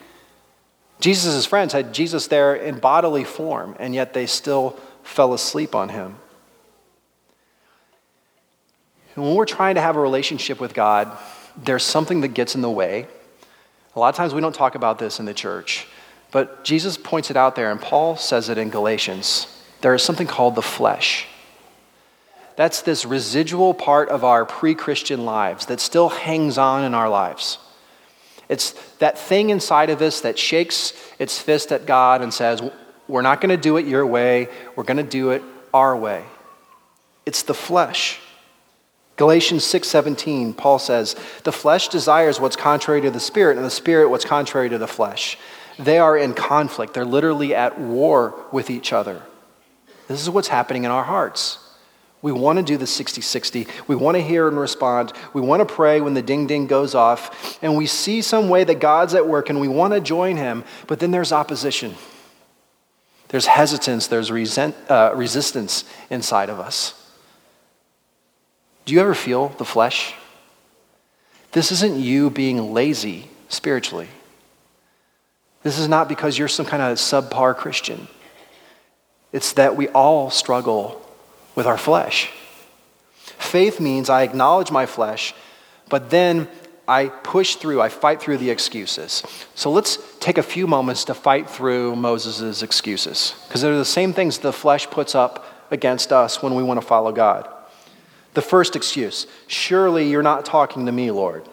Jesus' 1.01 1.45
friends 1.47 1.73
had 1.73 1.93
Jesus 1.93 2.27
there 2.27 2.55
in 2.55 2.79
bodily 2.79 3.23
form, 3.23 3.75
and 3.79 3.93
yet 3.93 4.13
they 4.13 4.27
still 4.27 4.79
fell 5.03 5.33
asleep 5.33 5.73
on 5.75 5.89
him. 5.89 6.15
And 9.15 9.25
when 9.25 9.35
we're 9.35 9.45
trying 9.45 9.75
to 9.75 9.81
have 9.81 9.97
a 9.97 9.99
relationship 9.99 10.61
with 10.61 10.73
God, 10.73 11.11
there's 11.57 11.83
something 11.83 12.21
that 12.21 12.29
gets 12.29 12.55
in 12.55 12.61
the 12.61 12.69
way. 12.69 13.07
A 13.95 13.99
lot 13.99 14.09
of 14.09 14.15
times 14.15 14.33
we 14.33 14.41
don't 14.41 14.55
talk 14.55 14.75
about 14.75 14.99
this 14.99 15.19
in 15.19 15.25
the 15.25 15.33
church. 15.33 15.87
But 16.31 16.63
Jesus 16.63 16.97
points 16.97 17.29
it 17.29 17.35
out 17.35 17.55
there, 17.55 17.71
and 17.71 17.81
Paul 17.81 18.15
says 18.15 18.47
it 18.47 18.57
in 18.57 18.69
Galatians. 18.69 19.47
There 19.81 19.93
is 19.95 20.03
something 20.03 20.27
called 20.27 20.55
the 20.55 20.61
flesh. 20.61 21.27
That's 22.55 22.83
this 22.83 23.05
residual 23.05 23.73
part 23.73 24.09
of 24.09 24.23
our 24.23 24.45
pre 24.45 24.75
Christian 24.75 25.25
lives 25.25 25.65
that 25.65 25.79
still 25.79 26.09
hangs 26.09 26.57
on 26.57 26.83
in 26.83 26.93
our 26.93 27.09
lives. 27.09 27.57
It's 28.51 28.71
that 28.99 29.17
thing 29.17 29.49
inside 29.49 29.89
of 29.89 30.01
us 30.01 30.19
that 30.21 30.37
shakes 30.37 30.91
its 31.17 31.39
fist 31.39 31.71
at 31.71 31.85
God 31.85 32.21
and 32.21 32.33
says, 32.33 32.61
We're 33.07 33.21
not 33.21 33.39
going 33.39 33.49
to 33.49 33.57
do 33.57 33.77
it 33.77 33.85
your 33.87 34.05
way, 34.05 34.49
we're 34.75 34.83
going 34.83 34.97
to 34.97 35.03
do 35.03 35.31
it 35.31 35.41
our 35.73 35.95
way. 35.95 36.25
It's 37.25 37.43
the 37.43 37.53
flesh. 37.53 38.19
Galatians 39.15 39.63
6:17 39.63 40.57
Paul 40.57 40.79
says, 40.79 41.15
"The 41.43 41.51
flesh 41.51 41.87
desires 41.87 42.39
what's 42.41 42.55
contrary 42.55 43.01
to 43.01 43.11
the 43.11 43.19
spirit 43.19 43.55
and 43.55 43.65
the 43.65 43.69
spirit 43.69 44.09
what's 44.09 44.25
contrary 44.25 44.67
to 44.69 44.77
the 44.77 44.87
flesh." 44.87 45.37
They 45.79 45.99
are 45.99 46.17
in 46.17 46.33
conflict. 46.33 46.93
They're 46.93 47.05
literally 47.05 47.55
at 47.55 47.79
war 47.79 48.33
with 48.51 48.69
each 48.69 48.91
other. 48.91 49.21
This 50.07 50.21
is 50.21 50.29
what's 50.29 50.49
happening 50.49 50.83
in 50.83 50.91
our 50.91 51.03
hearts. 51.03 51.59
We 52.21 52.31
want 52.31 52.59
to 52.59 52.63
do 52.63 52.77
the 52.77 52.87
60 52.87 53.21
60. 53.21 53.67
We 53.87 53.95
want 53.95 54.15
to 54.15 54.21
hear 54.21 54.47
and 54.47 54.59
respond. 54.59 55.13
We 55.33 55.41
want 55.41 55.67
to 55.67 55.73
pray 55.73 56.01
when 56.01 56.13
the 56.13 56.21
ding 56.21 56.45
ding 56.47 56.67
goes 56.67 56.93
off. 56.93 57.57
And 57.63 57.75
we 57.75 57.87
see 57.87 58.21
some 58.21 58.49
way 58.49 58.63
that 58.63 58.79
God's 58.79 59.15
at 59.15 59.27
work 59.27 59.49
and 59.49 59.59
we 59.59 59.67
want 59.67 59.93
to 59.93 59.99
join 59.99 60.37
Him. 60.37 60.63
But 60.87 60.99
then 60.99 61.11
there's 61.11 61.31
opposition. 61.31 61.95
There's 63.29 63.47
hesitance. 63.47 64.07
There's 64.07 64.31
resent, 64.31 64.75
uh, 64.87 65.13
resistance 65.15 65.83
inside 66.09 66.49
of 66.49 66.59
us. 66.59 66.93
Do 68.85 68.93
you 68.93 69.01
ever 69.01 69.15
feel 69.15 69.49
the 69.49 69.65
flesh? 69.65 70.13
This 71.53 71.71
isn't 71.71 71.97
you 71.97 72.29
being 72.29 72.73
lazy 72.73 73.29
spiritually. 73.49 74.07
This 75.63 75.77
is 75.77 75.87
not 75.87 76.07
because 76.07 76.37
you're 76.37 76.47
some 76.47 76.65
kind 76.65 76.81
of 76.81 76.97
subpar 76.97 77.55
Christian. 77.55 78.07
It's 79.31 79.53
that 79.53 79.75
we 79.75 79.87
all 79.89 80.29
struggle 80.29 81.05
with 81.61 81.67
our 81.67 81.77
flesh. 81.77 82.31
Faith 83.37 83.79
means 83.79 84.09
I 84.09 84.23
acknowledge 84.23 84.71
my 84.71 84.87
flesh, 84.87 85.35
but 85.89 86.09
then 86.09 86.47
I 86.87 87.09
push 87.09 87.57
through, 87.57 87.79
I 87.79 87.89
fight 87.89 88.19
through 88.19 88.39
the 88.39 88.49
excuses. 88.49 89.21
So 89.53 89.69
let's 89.69 89.99
take 90.19 90.39
a 90.39 90.43
few 90.43 90.65
moments 90.65 91.03
to 91.05 91.13
fight 91.13 91.47
through 91.47 91.95
Moses' 91.95 92.63
excuses, 92.63 93.35
because 93.45 93.61
they're 93.61 93.77
the 93.77 93.85
same 93.85 94.11
things 94.11 94.39
the 94.39 94.51
flesh 94.51 94.89
puts 94.89 95.13
up 95.13 95.45
against 95.69 96.11
us 96.11 96.41
when 96.41 96.55
we 96.55 96.63
want 96.63 96.81
to 96.81 96.87
follow 96.87 97.11
God. 97.11 97.47
The 98.33 98.41
first 98.41 98.75
excuse 98.75 99.27
surely 99.45 100.09
you're 100.09 100.23
not 100.23 100.45
talking 100.45 100.87
to 100.87 100.91
me, 100.91 101.11
Lord. 101.11 101.47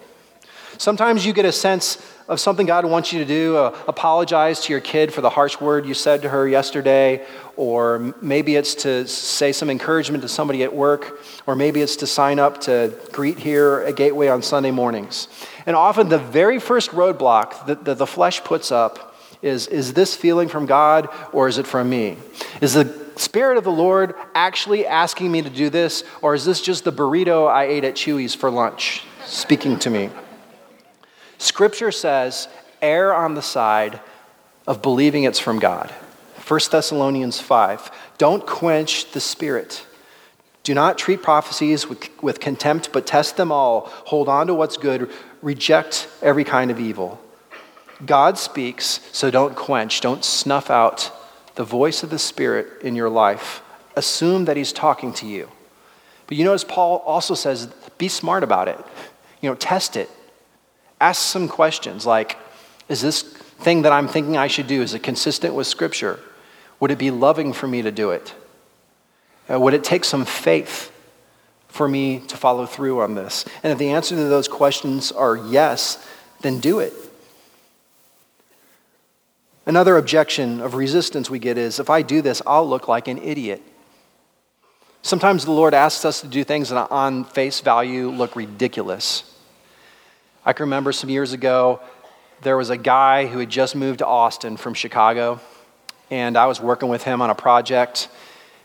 Sometimes 0.79 1.23
you 1.23 1.33
get 1.33 1.45
a 1.45 1.51
sense 1.51 2.03
of 2.29 2.39
something 2.39 2.67
God 2.67 2.85
wants 2.85 3.11
you 3.11 3.19
to 3.19 3.25
do, 3.25 3.57
uh, 3.57 3.75
apologize 3.87 4.61
to 4.61 4.71
your 4.71 4.79
kid 4.79 5.11
for 5.11 5.21
the 5.21 5.31
harsh 5.31 5.59
word 5.59 5.87
you 5.87 5.95
said 5.95 6.21
to 6.21 6.29
her 6.29 6.47
yesterday, 6.47 7.25
or 7.57 8.13
maybe 8.21 8.55
it's 8.55 8.75
to 8.75 9.07
say 9.07 9.51
some 9.51 9.69
encouragement 9.69 10.21
to 10.21 10.29
somebody 10.29 10.63
at 10.63 10.73
work, 10.73 11.19
or 11.47 11.55
maybe 11.55 11.81
it's 11.81 11.95
to 11.97 12.07
sign 12.07 12.37
up 12.37 12.61
to 12.61 12.93
greet 13.11 13.39
here 13.39 13.83
at 13.87 13.95
Gateway 13.95 14.27
on 14.27 14.43
Sunday 14.43 14.69
mornings. 14.69 15.27
And 15.65 15.75
often 15.75 16.07
the 16.07 16.19
very 16.19 16.59
first 16.59 16.91
roadblock 16.91 17.65
that, 17.65 17.83
that 17.85 17.97
the 17.97 18.07
flesh 18.07 18.43
puts 18.43 18.71
up 18.71 19.15
is 19.41 19.67
is 19.67 19.93
this 19.93 20.15
feeling 20.15 20.49
from 20.49 20.65
God 20.65 21.07
or 21.31 21.47
is 21.47 21.57
it 21.57 21.65
from 21.65 21.89
me? 21.89 22.17
Is 22.61 22.73
the 22.73 23.09
Spirit 23.15 23.57
of 23.57 23.63
the 23.65 23.71
Lord 23.71 24.13
actually 24.33 24.85
asking 24.85 25.29
me 25.29 25.41
to 25.41 25.49
do 25.49 25.69
this, 25.69 26.05
or 26.21 26.35
is 26.35 26.45
this 26.45 26.61
just 26.61 26.85
the 26.85 26.91
burrito 26.91 27.49
I 27.49 27.65
ate 27.65 27.83
at 27.83 27.95
Chuy's 27.95 28.33
for 28.33 28.49
lunch 28.49 29.03
speaking 29.25 29.77
to 29.79 29.89
me? 29.89 30.09
Scripture 31.39 31.91
says, 31.91 32.47
err 32.81 33.13
on 33.13 33.33
the 33.33 33.41
side 33.41 33.99
of 34.67 34.81
believing 34.81 35.23
it's 35.23 35.39
from 35.39 35.57
God. 35.57 35.89
1 36.47 36.59
Thessalonians 36.71 37.39
5. 37.39 37.91
Don't 38.17 38.45
quench 38.45 39.11
the 39.11 39.19
Spirit. 39.19 39.85
Do 40.63 40.73
not 40.73 40.97
treat 40.97 41.23
prophecies 41.23 41.87
with, 41.87 42.09
with 42.21 42.39
contempt, 42.39 42.91
but 42.91 43.07
test 43.07 43.37
them 43.37 43.51
all. 43.51 43.89
Hold 44.05 44.27
on 44.27 44.47
to 44.47 44.53
what's 44.53 44.77
good. 44.77 45.09
Reject 45.41 46.07
every 46.21 46.43
kind 46.43 46.69
of 46.69 46.79
evil. 46.79 47.19
God 48.05 48.37
speaks, 48.37 48.99
so 49.11 49.31
don't 49.31 49.55
quench, 49.55 50.01
don't 50.01 50.23
snuff 50.23 50.69
out 50.69 51.11
the 51.55 51.63
voice 51.63 52.03
of 52.03 52.09
the 52.09 52.19
Spirit 52.19 52.81
in 52.83 52.95
your 52.95 53.09
life. 53.09 53.61
Assume 53.95 54.45
that 54.45 54.57
He's 54.57 54.73
talking 54.73 55.13
to 55.13 55.25
you. 55.25 55.49
But 56.27 56.37
you 56.37 56.43
notice 56.43 56.63
Paul 56.63 56.97
also 57.05 57.33
says, 57.33 57.67
be 57.97 58.07
smart 58.07 58.43
about 58.43 58.67
it. 58.67 58.77
You 59.41 59.49
know, 59.49 59.55
test 59.55 59.95
it. 59.97 60.09
Ask 61.01 61.21
some 61.21 61.47
questions 61.47 62.05
like 62.05 62.37
Is 62.87 63.01
this 63.01 63.21
thing 63.21 63.83
that 63.83 63.91
I'm 63.91 64.07
thinking 64.07 64.37
I 64.37 64.47
should 64.47 64.67
do, 64.67 64.81
is 64.81 64.93
it 64.93 65.03
consistent 65.03 65.53
with 65.53 65.67
Scripture? 65.67 66.19
Would 66.79 66.91
it 66.91 66.97
be 66.97 67.11
loving 67.11 67.53
for 67.53 67.67
me 67.67 67.81
to 67.81 67.91
do 67.91 68.11
it? 68.11 68.33
Uh, 69.51 69.59
would 69.59 69.73
it 69.73 69.83
take 69.83 70.05
some 70.05 70.25
faith 70.25 70.91
for 71.67 71.87
me 71.87 72.19
to 72.27 72.37
follow 72.37 72.65
through 72.65 73.01
on 73.01 73.15
this? 73.15 73.45
And 73.63 73.71
if 73.73 73.77
the 73.77 73.89
answer 73.89 74.15
to 74.15 74.23
those 74.23 74.47
questions 74.47 75.11
are 75.11 75.35
yes, 75.35 76.05
then 76.41 76.59
do 76.59 76.79
it. 76.79 76.93
Another 79.65 79.97
objection 79.97 80.61
of 80.61 80.73
resistance 80.73 81.29
we 81.29 81.37
get 81.37 81.57
is 81.57 81.79
if 81.79 81.89
I 81.89 82.01
do 82.01 82.21
this, 82.21 82.41
I'll 82.47 82.67
look 82.67 82.87
like 82.87 83.07
an 83.07 83.17
idiot. 83.19 83.61
Sometimes 85.01 85.45
the 85.45 85.51
Lord 85.51 85.73
asks 85.73 86.05
us 86.05 86.21
to 86.21 86.27
do 86.27 86.43
things 86.43 86.69
that 86.69 86.89
on 86.91 87.23
face 87.23 87.59
value 87.59 88.09
look 88.09 88.35
ridiculous. 88.35 89.23
I 90.45 90.53
can 90.53 90.63
remember 90.63 90.93
some 90.93 91.09
years 91.09 91.33
ago, 91.33 91.81
there 92.41 92.55
was 92.55 92.69
a 92.69 92.77
guy 92.77 93.27
who 93.27 93.39
had 93.39 93.49
just 93.49 93.75
moved 93.75 93.99
to 93.99 94.07
Austin 94.07 94.55
from 94.55 94.73
Chicago, 94.73 95.41
and 96.09 96.37
I 96.37 96.45
was 96.45 96.61
working 96.61 96.87
with 96.87 97.03
him 97.03 97.21
on 97.21 97.29
a 97.29 97.35
project, 97.35 98.07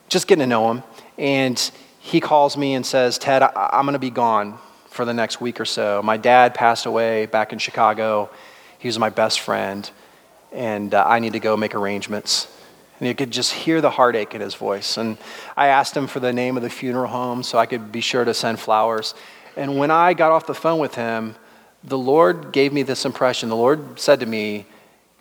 just 0.09 0.29
getting 0.29 0.41
to 0.43 0.47
know 0.47 0.71
him. 0.71 0.85
And 1.19 1.59
he 1.99 2.21
calls 2.21 2.57
me 2.57 2.75
and 2.75 2.87
says, 2.87 3.19
Ted, 3.19 3.43
I- 3.43 3.71
am 3.73 3.87
going 3.87 3.95
to 3.95 3.99
be 3.99 4.11
gone 4.11 4.59
for 4.89 5.05
the 5.05 5.13
next 5.13 5.41
week 5.41 5.61
or 5.61 5.65
so. 5.65 6.01
My 6.05 6.17
dad 6.17 6.55
passed 6.55 6.87
away 6.87 7.27
back 7.27 7.53
in 7.53 7.59
Chicago. 7.59 8.31
He 8.79 8.87
was 8.87 8.99
my 8.99 9.11
best 9.11 9.41
friend, 9.41 9.91
and 10.53 10.95
uh, 10.95 11.05
I 11.05 11.19
need 11.19 11.33
to 11.33 11.41
go 11.41 11.57
make 11.57 11.75
arrangements. 11.75 12.47
And 13.01 13.09
you 13.09 13.17
could 13.17 13.33
just 13.33 13.53
hear 13.53 13.81
the 13.81 13.91
heartache 13.91 14.33
in 14.33 14.41
his 14.41 14.55
voice. 14.55 14.97
And 14.97 15.19
I 15.57 15.67
asked 15.67 15.97
him 15.97 16.07
for 16.07 16.21
the 16.21 16.33
name 16.33 16.57
of 16.57 16.63
the 16.63 16.71
funeral 16.71 17.09
home 17.09 17.43
so 17.43 17.59
I 17.59 17.67
could 17.67 17.91
be 17.91 18.01
sure 18.01 18.25
to 18.25 18.33
send 18.33 18.61
flowers. 18.61 19.17
And 19.57 19.77
when 19.77 19.91
I 19.91 20.15
got 20.15 20.31
off 20.31 20.47
the 20.47 20.55
phone 20.55 20.79
with 20.79 20.95
him, 20.95 21.35
the 21.85 21.99
Lord 21.99 22.53
gave 22.53 22.73
me 22.73 22.83
this 22.83 23.05
impression. 23.05 23.51
The 23.51 23.57
Lord 23.57 24.01
said 24.01 24.21
to 24.21 24.27
me, 24.27 24.67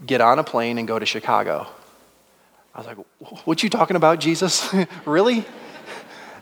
Get 0.05 0.21
on 0.21 0.37
a 0.37 0.43
plane 0.43 0.79
and 0.79 0.87
go 0.87 0.99
to 0.99 1.05
Chicago. 1.05 1.67
I 2.73 2.79
was 2.79 2.87
like, 2.87 2.97
What 3.45 3.63
you 3.63 3.69
talking 3.69 3.95
about, 3.95 4.19
Jesus? 4.19 4.73
really? 5.05 5.45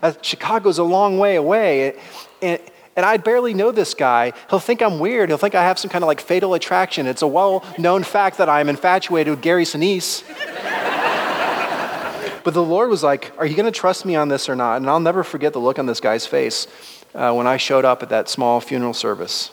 Uh, 0.02 0.12
Chicago's 0.22 0.78
a 0.78 0.84
long 0.84 1.18
way 1.18 1.36
away. 1.36 1.96
And, 2.40 2.60
and 2.96 3.06
I 3.06 3.16
barely 3.16 3.54
know 3.54 3.70
this 3.70 3.94
guy. 3.94 4.32
He'll 4.50 4.58
think 4.58 4.82
I'm 4.82 4.98
weird. 4.98 5.28
He'll 5.28 5.38
think 5.38 5.54
I 5.54 5.62
have 5.62 5.78
some 5.78 5.90
kind 5.90 6.04
of 6.04 6.08
like 6.08 6.20
fatal 6.20 6.54
attraction. 6.54 7.06
It's 7.06 7.22
a 7.22 7.26
well 7.26 7.64
known 7.78 8.04
fact 8.04 8.38
that 8.38 8.48
I'm 8.48 8.68
infatuated 8.68 9.30
with 9.30 9.42
Gary 9.42 9.64
Sinise. 9.64 10.24
but 12.44 12.54
the 12.54 12.62
Lord 12.62 12.90
was 12.90 13.02
like, 13.02 13.32
Are 13.38 13.46
you 13.46 13.56
going 13.56 13.72
to 13.72 13.78
trust 13.78 14.04
me 14.04 14.14
on 14.14 14.28
this 14.28 14.48
or 14.48 14.56
not? 14.56 14.76
And 14.76 14.88
I'll 14.88 15.00
never 15.00 15.24
forget 15.24 15.52
the 15.52 15.60
look 15.60 15.78
on 15.78 15.86
this 15.86 16.00
guy's 16.00 16.26
face 16.26 16.66
uh, 17.14 17.32
when 17.32 17.46
I 17.46 17.56
showed 17.56 17.84
up 17.84 18.02
at 18.02 18.08
that 18.10 18.28
small 18.28 18.60
funeral 18.60 18.94
service. 18.94 19.50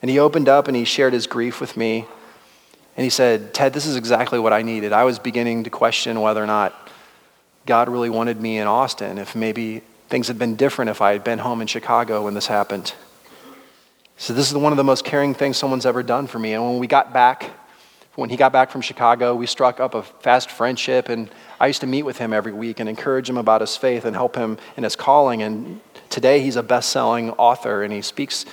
And 0.00 0.10
he 0.10 0.18
opened 0.18 0.48
up 0.48 0.68
and 0.68 0.76
he 0.76 0.84
shared 0.84 1.12
his 1.12 1.26
grief 1.26 1.60
with 1.60 1.76
me. 1.76 2.06
And 2.96 3.04
he 3.04 3.10
said, 3.10 3.54
Ted, 3.54 3.72
this 3.72 3.86
is 3.86 3.96
exactly 3.96 4.38
what 4.38 4.52
I 4.52 4.62
needed. 4.62 4.92
I 4.92 5.04
was 5.04 5.18
beginning 5.18 5.64
to 5.64 5.70
question 5.70 6.20
whether 6.20 6.42
or 6.42 6.46
not 6.46 6.74
God 7.66 7.88
really 7.88 8.10
wanted 8.10 8.40
me 8.40 8.58
in 8.58 8.66
Austin, 8.66 9.18
if 9.18 9.36
maybe 9.36 9.82
things 10.08 10.28
had 10.28 10.38
been 10.38 10.56
different 10.56 10.90
if 10.90 11.02
I 11.02 11.12
had 11.12 11.22
been 11.22 11.38
home 11.38 11.60
in 11.60 11.66
Chicago 11.66 12.24
when 12.24 12.34
this 12.34 12.46
happened. 12.46 12.94
So, 14.16 14.32
this 14.32 14.50
is 14.50 14.56
one 14.56 14.72
of 14.72 14.76
the 14.76 14.84
most 14.84 15.04
caring 15.04 15.34
things 15.34 15.56
someone's 15.56 15.86
ever 15.86 16.02
done 16.02 16.26
for 16.26 16.40
me. 16.40 16.54
And 16.54 16.64
when 16.64 16.78
we 16.78 16.88
got 16.88 17.12
back, 17.12 17.50
when 18.16 18.30
he 18.30 18.36
got 18.36 18.52
back 18.52 18.72
from 18.72 18.80
Chicago, 18.80 19.36
we 19.36 19.46
struck 19.46 19.78
up 19.78 19.94
a 19.94 20.02
fast 20.02 20.50
friendship. 20.50 21.08
And 21.08 21.30
I 21.60 21.68
used 21.68 21.82
to 21.82 21.86
meet 21.86 22.02
with 22.02 22.18
him 22.18 22.32
every 22.32 22.52
week 22.52 22.80
and 22.80 22.88
encourage 22.88 23.30
him 23.30 23.36
about 23.36 23.60
his 23.60 23.76
faith 23.76 24.04
and 24.04 24.16
help 24.16 24.34
him 24.34 24.58
in 24.76 24.82
his 24.82 24.96
calling. 24.96 25.42
And 25.42 25.80
today, 26.10 26.40
he's 26.40 26.56
a 26.56 26.64
best 26.64 26.90
selling 26.90 27.30
author 27.32 27.84
and 27.84 27.92
he 27.92 28.02
speaks 28.02 28.44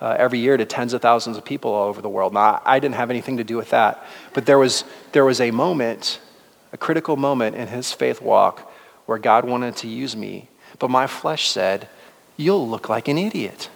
uh, 0.00 0.16
every 0.18 0.38
year 0.38 0.56
to 0.56 0.64
tens 0.64 0.92
of 0.92 1.02
thousands 1.02 1.36
of 1.36 1.44
people 1.44 1.72
all 1.72 1.88
over 1.88 2.02
the 2.02 2.08
world. 2.08 2.34
Now, 2.34 2.62
I 2.64 2.78
didn't 2.78 2.96
have 2.96 3.10
anything 3.10 3.38
to 3.38 3.44
do 3.44 3.56
with 3.56 3.70
that. 3.70 4.04
But 4.34 4.46
there 4.46 4.58
was, 4.58 4.84
there 5.12 5.24
was 5.24 5.40
a 5.40 5.50
moment, 5.50 6.20
a 6.72 6.76
critical 6.76 7.16
moment 7.16 7.56
in 7.56 7.68
his 7.68 7.92
faith 7.92 8.20
walk 8.20 8.72
where 9.06 9.18
God 9.18 9.44
wanted 9.44 9.76
to 9.76 9.88
use 9.88 10.16
me 10.16 10.48
but 10.78 10.90
my 10.90 11.06
flesh 11.06 11.48
said, 11.48 11.88
You'll 12.36 12.68
look 12.68 12.88
like 12.88 13.08
an 13.08 13.18
idiot. 13.18 13.70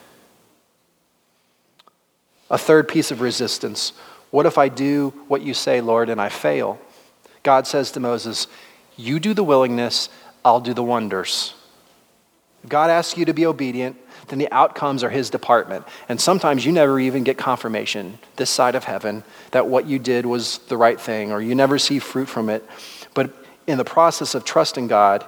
A 2.50 2.58
third 2.58 2.88
piece 2.88 3.10
of 3.10 3.20
resistance 3.20 3.92
what 4.30 4.46
if 4.46 4.58
I 4.58 4.68
do 4.68 5.12
what 5.26 5.42
you 5.42 5.54
say, 5.54 5.80
Lord, 5.80 6.08
and 6.08 6.20
I 6.20 6.28
fail? 6.28 6.78
God 7.42 7.66
says 7.66 7.90
to 7.92 8.00
Moses, 8.00 8.46
You 8.96 9.18
do 9.18 9.34
the 9.34 9.42
willingness, 9.42 10.08
I'll 10.44 10.60
do 10.60 10.72
the 10.72 10.84
wonders. 10.84 11.54
God 12.68 12.90
asks 12.90 13.18
you 13.18 13.24
to 13.24 13.32
be 13.32 13.46
obedient, 13.46 13.96
then 14.30 14.38
the 14.38 14.50
outcomes 14.52 15.02
are 15.02 15.10
his 15.10 15.28
department. 15.28 15.84
And 16.08 16.20
sometimes 16.20 16.64
you 16.64 16.72
never 16.72 16.98
even 16.98 17.24
get 17.24 17.36
confirmation 17.36 18.18
this 18.36 18.48
side 18.48 18.76
of 18.76 18.84
heaven 18.84 19.24
that 19.50 19.66
what 19.66 19.86
you 19.86 19.98
did 19.98 20.24
was 20.24 20.58
the 20.68 20.76
right 20.76 21.00
thing, 21.00 21.32
or 21.32 21.42
you 21.42 21.54
never 21.54 21.78
see 21.78 21.98
fruit 21.98 22.28
from 22.28 22.48
it. 22.48 22.64
But 23.12 23.34
in 23.66 23.76
the 23.76 23.84
process 23.84 24.34
of 24.34 24.44
trusting 24.44 24.86
God 24.86 25.26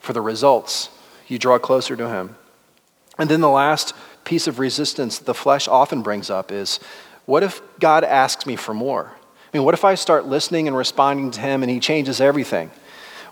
for 0.00 0.12
the 0.12 0.20
results, 0.20 0.90
you 1.26 1.38
draw 1.38 1.58
closer 1.58 1.96
to 1.96 2.08
Him. 2.08 2.36
And 3.18 3.30
then 3.30 3.40
the 3.40 3.48
last 3.48 3.94
piece 4.24 4.46
of 4.46 4.58
resistance 4.58 5.18
the 5.18 5.34
flesh 5.34 5.66
often 5.66 6.02
brings 6.02 6.28
up 6.28 6.52
is 6.52 6.78
what 7.24 7.42
if 7.42 7.62
God 7.80 8.04
asks 8.04 8.46
me 8.46 8.56
for 8.56 8.74
more? 8.74 9.12
I 9.14 9.56
mean, 9.56 9.64
what 9.64 9.74
if 9.74 9.84
I 9.84 9.94
start 9.94 10.26
listening 10.26 10.68
and 10.68 10.76
responding 10.76 11.30
to 11.32 11.40
Him 11.40 11.62
and 11.62 11.70
He 11.70 11.80
changes 11.80 12.20
everything? 12.20 12.70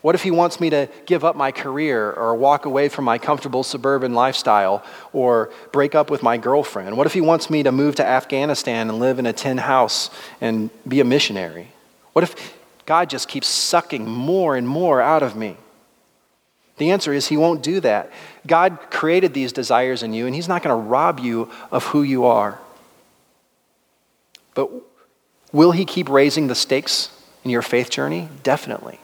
What 0.05 0.15
if 0.15 0.23
He 0.23 0.31
wants 0.31 0.61
me 0.61 0.69
to 0.69 0.87
give 1.07 1.25
up 1.25 1.35
my 1.35 1.51
career 1.51 2.13
or 2.13 2.35
walk 2.35 2.67
away 2.67 2.91
from 2.91 3.07
my 3.07 3.17
comfortable 3.17 3.63
suburban 3.63 4.13
lifestyle 4.13 4.85
or 5.15 5.51
break 5.73 5.95
up 5.95 6.11
with 6.11 6.23
my 6.23 6.37
girlfriend? 6.37 6.99
What 6.99 7.07
if 7.07 7.15
He 7.15 7.23
wants 7.23 7.49
me 7.49 7.63
to 7.63 7.73
move 7.73 7.95
to 7.95 8.07
Afghanistan 8.07 8.91
and 8.91 8.99
live 8.99 9.19
in 9.19 9.25
a 9.25 9.33
tin 9.33 9.57
house 9.57 10.11
and 10.43 10.69
be 10.87 11.01
a 11.01 11.07
missionary? 11.07 11.69
What 12.13 12.23
if 12.23 12.55
God 12.85 13.09
just 13.09 13.29
keeps 13.29 13.49
sucking 13.49 14.07
more 14.07 14.57
and 14.57 14.69
more 14.69 15.01
out 15.01 15.23
of 15.23 15.37
me? 15.37 15.57
The 16.77 16.91
answer 16.91 17.15
is 17.15 17.29
He 17.29 17.39
won't 17.39 17.63
do 17.63 17.81
that. 17.81 18.13
God 18.47 18.77
created 18.91 19.33
these 19.33 19.55
desires 19.55 20.03
in 20.03 20.13
you, 20.13 20.27
and 20.27 20.35
He's 20.35 20.49
not 20.49 20.63
going 20.63 20.77
to 20.77 20.87
rob 20.87 21.19
you 21.19 21.51
of 21.71 21.83
who 21.83 22.03
you 22.03 22.27
are. 22.27 22.59
But 24.53 24.71
will 25.51 25.73
He 25.73 25.87
keep 25.87 26.11
raising 26.11 26.49
the 26.49 26.55
stakes 26.55 27.09
in 27.43 27.51
your 27.51 27.63
faith 27.63 27.89
journey? 27.89 28.29
Definitely. 28.43 28.99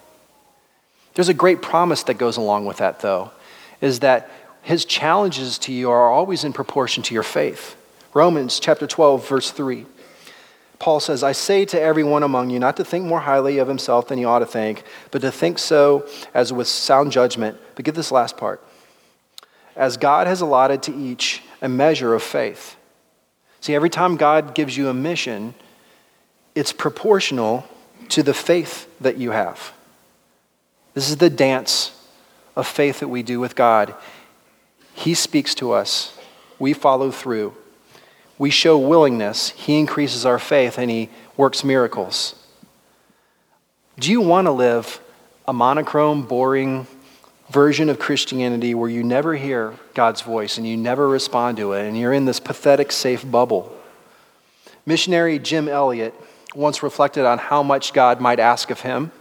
There's 1.14 1.28
a 1.28 1.34
great 1.34 1.62
promise 1.62 2.02
that 2.04 2.14
goes 2.14 2.36
along 2.36 2.66
with 2.66 2.78
that, 2.78 3.00
though, 3.00 3.32
is 3.80 4.00
that 4.00 4.30
His 4.62 4.84
challenges 4.84 5.58
to 5.58 5.72
you 5.72 5.90
are 5.90 6.10
always 6.10 6.44
in 6.44 6.52
proportion 6.52 7.02
to 7.04 7.14
your 7.14 7.22
faith. 7.22 7.76
Romans 8.12 8.58
chapter 8.58 8.86
12, 8.86 9.28
verse 9.28 9.50
3. 9.50 9.86
Paul 10.80 10.98
says, 10.98 11.22
I 11.22 11.32
say 11.32 11.66
to 11.66 11.80
everyone 11.80 12.22
among 12.22 12.50
you 12.50 12.58
not 12.58 12.78
to 12.78 12.84
think 12.84 13.04
more 13.04 13.20
highly 13.20 13.58
of 13.58 13.68
himself 13.68 14.08
than 14.08 14.18
he 14.18 14.24
ought 14.24 14.38
to 14.38 14.46
think, 14.46 14.82
but 15.10 15.20
to 15.20 15.30
think 15.30 15.58
so 15.58 16.08
as 16.32 16.54
with 16.54 16.66
sound 16.66 17.12
judgment. 17.12 17.58
But 17.74 17.84
get 17.84 17.94
this 17.94 18.10
last 18.10 18.38
part. 18.38 18.64
As 19.76 19.98
God 19.98 20.26
has 20.26 20.40
allotted 20.40 20.82
to 20.84 20.96
each 20.96 21.42
a 21.60 21.68
measure 21.68 22.14
of 22.14 22.22
faith. 22.22 22.76
See, 23.60 23.74
every 23.74 23.90
time 23.90 24.16
God 24.16 24.54
gives 24.54 24.76
you 24.76 24.88
a 24.88 24.94
mission, 24.94 25.54
it's 26.54 26.72
proportional 26.72 27.66
to 28.08 28.22
the 28.22 28.34
faith 28.34 28.88
that 29.00 29.18
you 29.18 29.32
have. 29.32 29.72
This 30.94 31.08
is 31.08 31.16
the 31.16 31.30
dance 31.30 31.92
of 32.56 32.66
faith 32.66 33.00
that 33.00 33.08
we 33.08 33.22
do 33.22 33.40
with 33.40 33.54
God. 33.54 33.94
He 34.94 35.14
speaks 35.14 35.54
to 35.56 35.72
us, 35.72 36.18
we 36.58 36.72
follow 36.72 37.10
through 37.10 37.54
we 38.40 38.48
show 38.48 38.78
willingness, 38.78 39.50
He 39.50 39.78
increases 39.78 40.24
our 40.24 40.38
faith 40.38 40.78
and 40.78 40.90
He 40.90 41.10
works 41.36 41.62
miracles. 41.62 42.34
Do 43.98 44.10
you 44.10 44.22
want 44.22 44.46
to 44.46 44.50
live 44.50 44.98
a 45.46 45.52
monochrome, 45.52 46.22
boring 46.22 46.86
version 47.50 47.90
of 47.90 47.98
Christianity 47.98 48.74
where 48.74 48.88
you 48.88 49.02
never 49.02 49.34
hear 49.34 49.74
God's 49.92 50.22
voice 50.22 50.56
and 50.56 50.66
you 50.66 50.78
never 50.78 51.06
respond 51.06 51.58
to 51.58 51.74
it 51.74 51.86
and 51.86 51.98
you're 51.98 52.14
in 52.14 52.24
this 52.24 52.40
pathetic, 52.40 52.92
safe 52.92 53.30
bubble? 53.30 53.76
Missionary 54.86 55.38
Jim 55.38 55.68
Elliot 55.68 56.14
once 56.54 56.82
reflected 56.82 57.26
on 57.26 57.36
how 57.36 57.62
much 57.62 57.92
God 57.92 58.22
might 58.22 58.40
ask 58.40 58.70
of 58.70 58.80
him. 58.80 59.12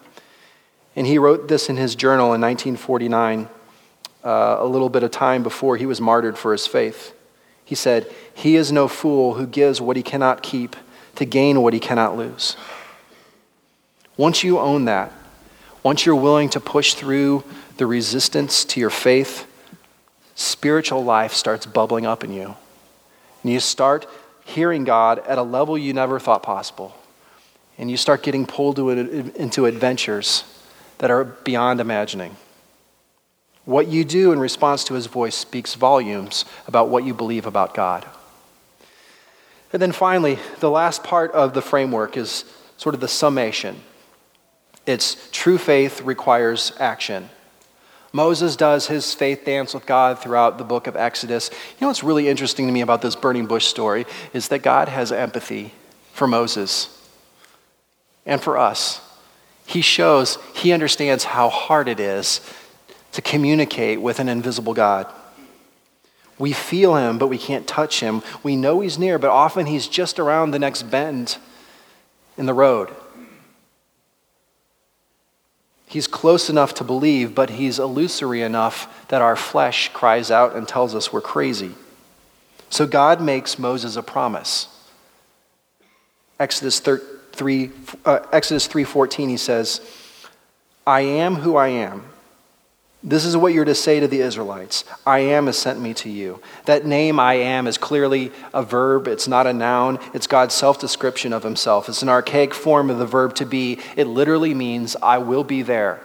And 0.95 1.05
he 1.07 1.17
wrote 1.17 1.47
this 1.47 1.69
in 1.69 1.77
his 1.77 1.95
journal 1.95 2.33
in 2.33 2.41
1949, 2.41 3.47
uh, 4.23 4.57
a 4.59 4.65
little 4.65 4.89
bit 4.89 5.03
of 5.03 5.11
time 5.11 5.43
before 5.43 5.77
he 5.77 5.85
was 5.85 6.01
martyred 6.01 6.37
for 6.37 6.51
his 6.51 6.67
faith. 6.67 7.13
He 7.63 7.75
said, 7.75 8.11
He 8.33 8.55
is 8.55 8.71
no 8.71 8.87
fool 8.87 9.35
who 9.35 9.45
gives 9.45 9.79
what 9.79 9.95
he 9.95 10.03
cannot 10.03 10.41
keep 10.41 10.75
to 11.15 11.25
gain 11.25 11.61
what 11.61 11.73
he 11.73 11.79
cannot 11.79 12.17
lose. 12.17 12.57
Once 14.17 14.43
you 14.43 14.59
own 14.59 14.85
that, 14.85 15.13
once 15.83 16.05
you're 16.05 16.15
willing 16.15 16.49
to 16.49 16.59
push 16.59 16.93
through 16.95 17.43
the 17.77 17.85
resistance 17.85 18.65
to 18.65 18.79
your 18.79 18.89
faith, 18.89 19.45
spiritual 20.35 21.03
life 21.03 21.33
starts 21.33 21.65
bubbling 21.65 22.05
up 22.05 22.23
in 22.23 22.33
you. 22.33 22.55
And 23.43 23.53
you 23.53 23.59
start 23.59 24.05
hearing 24.43 24.83
God 24.83 25.19
at 25.19 25.37
a 25.37 25.43
level 25.43 25.77
you 25.77 25.93
never 25.93 26.19
thought 26.19 26.43
possible. 26.43 26.95
And 27.77 27.89
you 27.89 27.95
start 27.95 28.23
getting 28.23 28.45
pulled 28.45 28.77
into 28.79 29.65
adventures 29.65 30.43
that 30.99 31.11
are 31.11 31.23
beyond 31.23 31.81
imagining. 31.81 32.37
What 33.65 33.87
you 33.87 34.05
do 34.05 34.31
in 34.31 34.39
response 34.39 34.83
to 34.85 34.93
his 34.93 35.07
voice 35.07 35.35
speaks 35.35 35.75
volumes 35.75 36.45
about 36.67 36.89
what 36.89 37.03
you 37.03 37.13
believe 37.13 37.45
about 37.45 37.73
God. 37.73 38.05
And 39.71 39.81
then 39.81 39.91
finally, 39.91 40.39
the 40.59 40.71
last 40.71 41.03
part 41.03 41.31
of 41.31 41.53
the 41.53 41.61
framework 41.61 42.17
is 42.17 42.45
sort 42.77 42.95
of 42.95 43.01
the 43.01 43.07
summation. 43.07 43.81
It's 44.85 45.29
true 45.31 45.57
faith 45.57 46.01
requires 46.01 46.73
action. 46.79 47.29
Moses 48.11 48.55
does 48.55 48.87
his 48.87 49.13
faith 49.13 49.45
dance 49.45 49.75
with 49.75 49.85
God 49.85 50.17
throughout 50.17 50.57
the 50.57 50.63
book 50.63 50.87
of 50.87 50.95
Exodus. 50.95 51.51
You 51.51 51.81
know 51.81 51.87
what's 51.87 52.03
really 52.03 52.27
interesting 52.27 52.65
to 52.65 52.73
me 52.73 52.81
about 52.81 53.03
this 53.03 53.15
burning 53.15 53.45
bush 53.45 53.67
story 53.67 54.07
is 54.33 54.47
that 54.47 54.63
God 54.63 54.89
has 54.89 55.11
empathy 55.11 55.73
for 56.11 56.27
Moses 56.27 56.89
and 58.25 58.41
for 58.41 58.57
us. 58.57 58.99
He 59.69 59.81
shows 59.81 60.39
he 60.55 60.71
understands 60.71 61.25
how 61.25 61.49
hard 61.49 61.87
it 61.87 61.99
is 61.99 62.41
to 63.11 63.21
communicate 63.21 64.01
with 64.01 64.19
an 64.19 64.27
invisible 64.27 64.73
God. 64.73 65.05
We 66.39 66.53
feel 66.53 66.95
him, 66.95 67.19
but 67.19 67.27
we 67.27 67.37
can't 67.37 67.67
touch 67.67 67.99
him. 67.99 68.23
We 68.41 68.55
know 68.55 68.79
he's 68.79 68.97
near, 68.97 69.19
but 69.19 69.29
often 69.29 69.67
he's 69.67 69.87
just 69.87 70.17
around 70.17 70.49
the 70.49 70.57
next 70.57 70.89
bend 70.89 71.37
in 72.35 72.47
the 72.47 72.53
road. 72.55 72.89
He's 75.85 76.07
close 76.07 76.49
enough 76.49 76.73
to 76.75 76.83
believe, 76.83 77.35
but 77.35 77.51
he's 77.51 77.77
illusory 77.77 78.41
enough 78.41 79.07
that 79.09 79.21
our 79.21 79.35
flesh 79.35 79.93
cries 79.93 80.31
out 80.31 80.55
and 80.55 80.67
tells 80.67 80.95
us 80.95 81.13
we're 81.13 81.21
crazy. 81.21 81.75
So 82.71 82.87
God 82.87 83.21
makes 83.21 83.59
Moses 83.59 83.95
a 83.95 84.01
promise. 84.01 84.67
Exodus 86.39 86.79
3, 87.33 87.71
uh, 88.05 88.19
Exodus 88.31 88.67
3:14 88.67 89.29
he 89.29 89.37
says, 89.37 89.81
I 90.85 91.01
am 91.01 91.35
who 91.35 91.55
I 91.55 91.67
am. 91.69 92.03
This 93.01 93.23
is 93.23 93.37
what 93.37 93.53
you're 93.53 93.63
to 93.63 93.75
say 93.75 94.01
to 94.01 94.07
the 94.07 94.19
Israelites 94.19 94.83
I 95.05 95.19
am 95.19 95.45
has 95.45 95.57
sent 95.57 95.79
me 95.79 95.93
to 95.95 96.09
you. 96.09 96.41
That 96.65 96.85
name, 96.85 97.19
I 97.19 97.35
am, 97.35 97.65
is 97.65 97.77
clearly 97.77 98.31
a 98.53 98.61
verb. 98.61 99.07
It's 99.07 99.27
not 99.27 99.47
a 99.47 99.53
noun. 99.53 99.99
It's 100.13 100.27
God's 100.27 100.53
self 100.53 100.79
description 100.79 101.31
of 101.31 101.43
himself. 101.43 101.87
It's 101.87 102.01
an 102.01 102.09
archaic 102.09 102.53
form 102.53 102.89
of 102.89 102.97
the 102.97 103.05
verb 103.05 103.35
to 103.35 103.45
be. 103.45 103.79
It 103.95 104.07
literally 104.07 104.53
means, 104.53 104.97
I 105.01 105.19
will 105.19 105.43
be 105.45 105.61
there. 105.61 106.01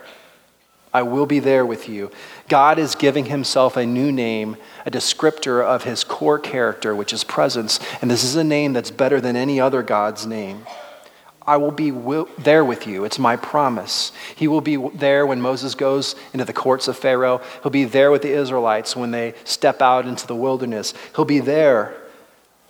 I 0.93 1.03
will 1.03 1.27
be 1.27 1.41
there 1.41 1.67
with 1.67 1.89
you. 1.89 2.13
God 2.49 2.79
is 2.79 2.95
giving 2.95 3.25
himself 3.25 3.77
a 3.77 3.85
new 3.85 4.13
name, 4.13 4.57
a 4.87 4.91
descriptor 4.93 5.65
of 5.65 5.83
his 5.83 6.05
core 6.05 6.39
character, 6.39 6.95
which 6.95 7.13
is 7.13 7.25
presence. 7.25 7.81
And 8.01 8.09
this 8.09 8.23
is 8.23 8.37
a 8.37 8.45
name 8.45 8.73
that's 8.73 8.93
better 8.93 9.21
than 9.21 9.35
any 9.35 9.61
other 9.61 9.83
God's 9.83 10.25
name. 10.25 10.65
I 11.47 11.59
will 11.59 11.71
be 11.71 11.91
there 12.39 12.65
with 12.65 12.87
you. 12.87 13.05
It's 13.05 13.19
my 13.19 13.37
promise. 13.37 14.13
He 14.35 14.49
will 14.49 14.63
be 14.63 14.77
there 14.95 15.27
when 15.27 15.43
Moses 15.43 15.75
goes 15.75 16.17
into 16.33 16.45
the 16.47 16.55
courts 16.55 16.89
of 16.89 16.97
Pharaoh. 16.97 17.43
He'll 17.63 17.71
be 17.71 17.85
there 17.85 18.11
with 18.11 18.23
the 18.23 18.33
Israelites 18.33 18.97
when 18.97 19.11
they 19.11 19.35
step 19.45 19.83
out 19.83 20.07
into 20.07 20.27
the 20.27 20.35
wilderness. 20.35 20.95
He'll 21.15 21.27
be 21.27 21.41
there 21.41 21.95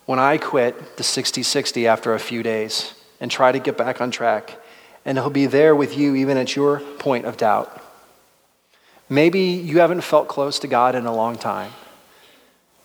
when 0.06 0.18
I 0.18 0.38
quit 0.38 0.96
the 0.96 1.04
60 1.04 1.44
60 1.44 1.86
after 1.86 2.14
a 2.14 2.18
few 2.18 2.42
days 2.42 2.94
and 3.20 3.30
try 3.30 3.52
to 3.52 3.60
get 3.60 3.78
back 3.78 4.00
on 4.00 4.10
track. 4.10 4.58
And 5.04 5.18
He'll 5.18 5.30
be 5.30 5.46
there 5.46 5.76
with 5.76 5.96
you 5.96 6.16
even 6.16 6.36
at 6.36 6.56
your 6.56 6.80
point 6.80 7.26
of 7.26 7.36
doubt. 7.36 7.80
Maybe 9.08 9.40
you 9.40 9.78
haven't 9.78 10.00
felt 10.00 10.26
close 10.26 10.58
to 10.60 10.66
God 10.66 10.96
in 10.96 11.06
a 11.06 11.14
long 11.14 11.36
time. 11.36 11.72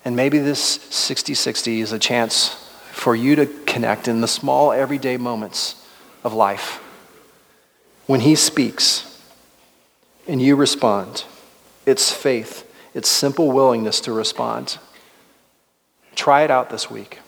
And 0.06 0.16
maybe 0.16 0.38
this 0.38 0.62
60 0.62 1.34
60 1.34 1.82
is 1.82 1.92
a 1.92 2.00
chance 2.00 2.50
for 2.92 3.16
you 3.16 3.36
to 3.38 3.48
connect 3.66 4.08
in 4.08 4.22
the 4.22 4.28
small 4.28 4.72
everyday 4.72 5.18
moments 5.18 5.79
of 6.24 6.34
life. 6.34 6.82
When 8.06 8.22
He 8.22 8.36
speaks 8.36 9.22
and 10.28 10.42
you 10.42 10.56
respond, 10.56 11.26
it's 11.86 12.12
faith, 12.12 12.70
it's 12.94 13.10
simple 13.10 13.52
willingness 13.52 14.02
to 14.02 14.12
respond. 14.12 14.78
Try 16.16 16.44
it 16.44 16.52
out 16.52 16.70
this 16.70 16.90
week. 16.90 17.20